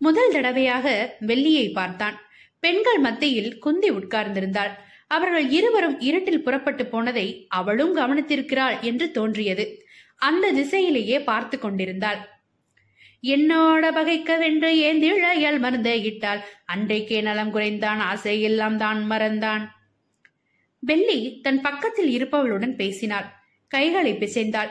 முதல் 0.00 0.32
தடவையாக 0.32 1.16
வெள்ளியை 1.26 1.72
பார்த்தான். 1.72 2.16
பெண்கள் 2.60 2.98
மத்தியில் 2.98 3.58
குந்தி 3.58 3.90
உட்கார்ந்திருந்தாள். 3.90 4.72
அவர்கள் 5.06 5.50
இருவரும் 5.50 6.00
இருட்டில் 6.00 6.42
புறப்பட்டு 6.42 6.86
போனதை 6.86 7.46
அவளும் 7.48 7.96
கவனித்திருக்கிறாள் 7.96 8.80
என்று 8.80 9.10
தோன்றியது. 9.10 9.84
அந்த 10.16 10.52
திசையிலேயே 10.52 11.24
பார்த்து 11.24 11.58
கொண்டிருந்தாள். 11.58 12.34
என்னோட 13.22 13.92
பகைக்க 13.92 14.38
வென்று 14.38 14.74
ஏந்திழையால் 14.76 15.58
மருந்த 15.58 15.94
இட்டாள் 15.94 16.44
அன்றைக்கே 16.64 17.20
நலம் 17.20 17.50
குறைந்தான் 17.50 17.98
ஆசை 17.98 18.42
எல்லாம் 18.42 18.76
தான் 18.76 19.10
மறந்தான். 19.10 19.68
வெள்ளி 20.78 21.40
தன் 21.42 21.60
பக்கத்தில் 21.60 22.10
இருப்பவளுடன் 22.18 22.74
பேசினாள். 22.74 23.24
கைகளை 23.68 24.12
பிசைந்தாள். 24.12 24.68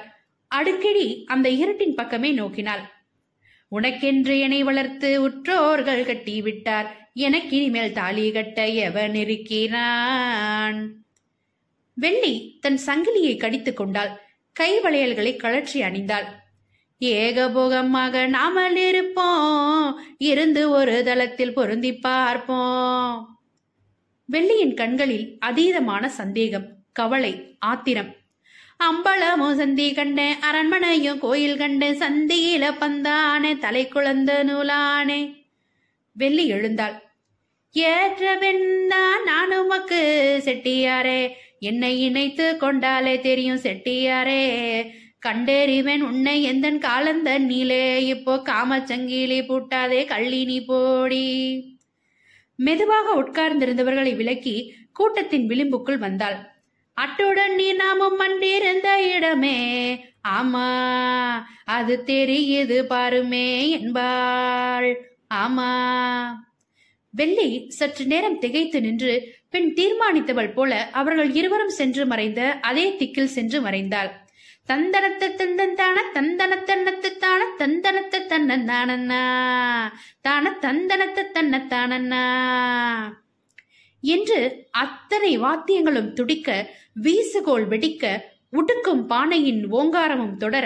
அடுக்கடி 0.48 1.24
அந்த 1.26 1.50
இருட்டின் 1.50 1.96
பக்கமே 1.96 2.34
நோக்கினாள். 2.34 2.82
உனக்கென்று 3.72 4.40
என்னை 4.40 4.64
வளர்த்து 4.64 5.30
உற்றோர்கள் 5.30 6.06
கட்டி 6.06 6.42
விட்டார். 6.42 7.05
எனக்கு 7.18 7.58
இனிமேல் 7.58 7.92
தாலி 7.92 8.32
கட்ட 8.32 8.68
எவன் 8.68 9.16
இருக்கிறான்? 9.16 10.92
வெள்ளி 11.94 12.58
தன் 12.62 12.80
சங்கிலியை 12.86 13.38
கடித்துக் 13.38 13.78
கொண்டாள். 13.78 14.22
கை 14.52 14.80
வளையல்களை 14.80 15.36
கழற்றி 15.36 15.82
அணிந்தாள். 15.82 16.26
ஏகபோகமாக 17.00 18.28
நாமல் 18.28 18.76
இருப்போம். 18.76 20.02
இருந்து 20.18 20.70
ஒரு 20.70 21.04
தளத்தில் 21.04 21.54
பொருந்தி 21.54 21.96
பார்ப்போம். 21.96 23.40
வெள்ளியின் 24.26 24.74
கண்களில் 24.74 25.38
அதீதமான 25.46 26.06
சந்தேகம் 26.06 26.68
கவலை 26.92 27.56
ஆத்திரம். 27.60 28.16
அம்பலமும் 28.84 29.56
சந்தி 29.56 29.94
கண்டேன் 29.94 30.36
அரண்மனையும் 30.52 31.18
கோயில் 31.18 31.58
கண்டேன் 31.58 31.98
சந்தியில 31.98 32.74
பந்தானே 32.80 33.58
தலை 33.58 33.88
குழந்த 33.88 34.44
நூலானே. 34.44 35.44
வெள்ளி 36.12 36.48
எழுந்தாள். 36.48 37.05
ஏற்ற 37.78 38.38
பெண்தான் 38.38 39.24
நான் 39.24 39.58
உமக்கு 39.58 39.98
செட்டியாரே. 40.46 41.30
என்னை 41.60 42.02
இணைத்து 42.02 42.58
கொண்டாலே 42.62 43.20
தெரியும் 43.20 43.58
செட்டியாரே. 43.58 44.44
கண்டறிவன் 45.20 46.02
உன்னை 46.02 46.44
எந்தன் 46.44 46.78
காலந்த 46.78 47.40
நீலே. 47.40 47.98
இப்போ 47.98 48.36
காமச்சங்கிலி 48.36 49.40
பூட்டாதே 49.42 50.02
கள்ளினி 50.06 50.64
போடி. 50.66 51.28
மெதுவாக 52.56 53.14
உட்கார்ந்திருந்தவர்களை 53.22 54.16
விலக்கி 54.16 54.74
கூட்டத்தின் 54.94 55.48
விளிம்புக்குள் 55.48 55.98
வந்தாள். 55.98 56.38
அட்டுடன் 57.02 57.56
நீ 57.56 57.74
நாமும் 57.74 58.20
மண்டிருந்த 58.20 59.14
இடமே. 59.16 59.60
ஆமா 60.30 60.68
அது 61.66 62.04
தெரியுது 62.06 62.84
பாருமே 62.84 63.70
என்பாள். 63.70 64.90
ஆமா. 65.34 65.72
வெள்ளி 67.16 67.66
சற்று 67.70 68.06
நேரம் 68.06 68.40
திகைத்து 68.40 68.82
நின்று 68.82 69.14
பின் 69.50 69.74
தீர்மானித்தவள் 69.74 70.54
போல 70.54 70.90
அவர்கள் 70.92 71.32
இருவரும் 71.34 71.70
சென்று 71.70 72.06
மறைந்த 72.06 72.42
அதே 72.62 72.96
திக்கில் 72.96 73.26
சென்று 73.26 73.62
மறைந்தாள். 73.62 74.12
தந்தனத்த 74.68 75.30
தந்தந்தான 75.36 75.98
தந்தனத்தன்னத்து 76.14 77.18
தான 77.18 77.46
தந்தனத்த 77.58 78.22
தன்னந்தானண்ணா 78.30 79.20
தான 80.22 80.58
தந்தனத்த 80.62 81.30
தன்னத்தானண்ணா 81.34 82.24
என்று 84.04 84.68
அத்தனை 84.72 85.40
வாத்தியங்களும் 85.40 86.14
துடிக்க 86.14 86.50
வீசுகோல் 87.04 87.68
வெடிக்க 87.68 88.04
உடுக்கும் 88.52 89.06
பானையின் 89.06 89.72
ஓங்காரமும் 89.72 90.38
தொடர 90.38 90.66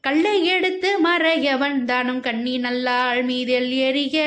கல்லை 0.00 0.44
எடுத்து 0.46 0.90
மறையவன் 1.04 1.84
தானும் 1.84 2.20
கண்ணி 2.20 2.58
நல்லாள் 2.58 3.20
மீதில் 3.24 3.72
எரிய 3.88 4.18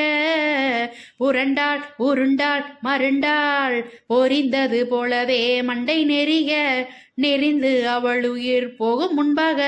புரண்டாள் 1.18 1.82
உருண்டாள் 1.98 2.64
மருண்டாள் 2.84 3.76
பொரிந்தது 4.08 4.80
போலவே 4.84 5.62
மண்டை 5.62 5.98
நெறிய 6.04 6.52
நெறிந்து 7.14 7.88
அவள் 7.88 8.24
உயிர் 8.28 8.76
போகும் 8.76 9.14
முன்பாக 9.14 9.60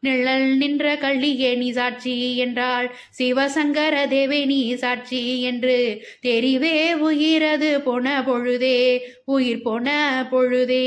நிழல் 0.00 0.56
நின்ற 0.56 0.94
கள்ளியே 0.94 1.56
நீ 1.56 1.70
சாட்சி 1.70 2.36
என்றாள். 2.36 2.88
சிவசங்கர 3.18 3.94
தேவே 4.12 4.40
நீ 4.46 4.60
சாட்சி 4.74 5.42
என்று 5.42 5.78
தெரிவே 6.22 6.76
உயிரது 7.08 7.70
போன 7.78 8.22
பொழுதே 8.22 8.78
உயிர் 9.24 9.62
போன 9.62 9.88
பொழுதே. 10.30 10.86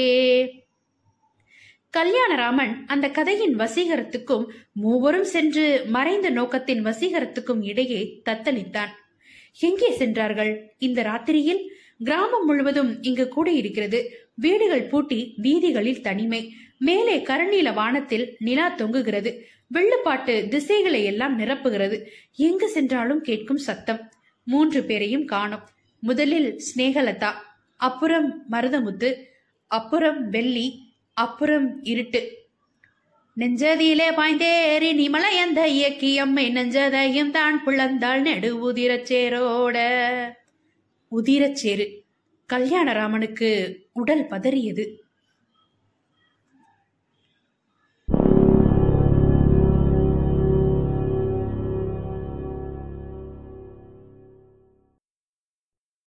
கல்யாணராமன் 1.98 2.84
அந்த 2.88 3.10
கதையின் 3.10 3.56
வசீகரத்துக்கும் 3.56 4.46
மூவரும் 4.72 5.24
சென்று 5.24 5.86
மறைந்த 5.86 6.30
நோக்கத்தின் 6.30 6.86
வசீகரத்துக்கும் 6.86 7.64
இடையே 7.64 8.22
தத்தளித்தான். 8.30 8.88
எங்கே 9.60 9.92
சென்றார்கள்? 9.92 10.74
இந்த 10.78 11.04
ராத்திரியில்? 11.04 11.68
கிராமம் 12.04 12.46
முழுவதும் 12.46 13.02
இங்கு 13.02 13.28
கூட 13.28 13.52
இருக்கிறது 13.52 14.30
வீடுகள் 14.34 14.84
பூட்டி 14.84 15.34
வீதிகளில் 15.38 16.02
தனிமை. 16.02 16.54
மேலே 16.78 17.18
கருநீல 17.18 17.74
வானத்தில் 17.74 18.36
நிலா 18.40 18.76
தொங்குகிறது. 18.76 19.42
வெள்ளுப்பாட்டு 19.74 20.48
திசைகளை 20.48 21.04
எல்லாம் 21.04 21.40
நிரப்புகிறது. 21.40 22.06
எங்கு 22.36 22.70
சென்றாலும் 22.70 23.22
கேட்கும் 23.22 23.58
சத்தம். 23.58 24.12
மூன்று 24.44 24.84
பேரையும் 24.84 25.26
காணும். 25.26 25.68
முதலில் 26.00 26.62
ஸ்நேகலதா 26.76 27.34
அப்புறம் 27.76 28.46
மருதமுத்து. 28.52 29.16
அப்புறம் 29.68 30.30
வெள்ளி. 30.30 30.89
அப்புறம் 31.24 31.68
இருட்டு. 31.92 32.22
நெஞ்சதிலே 33.38 34.08
பாய்ந்தேறி 34.18 34.90
நிமலையந்த 35.02 35.60
இயக்கியம்மை 35.78 36.46
நெஞ்சதையும் 36.56 37.32
தான் 37.38 37.58
பிளந்தாள் 37.66 38.22
நெடு 38.22 38.50
உதிரச்சேரோட 38.68 39.78
உதிரச்சேரு 41.12 41.86
கல்யாணராமனுக்கு 42.50 43.50
உடல் 44.02 44.26
பதறியது. 44.32 44.86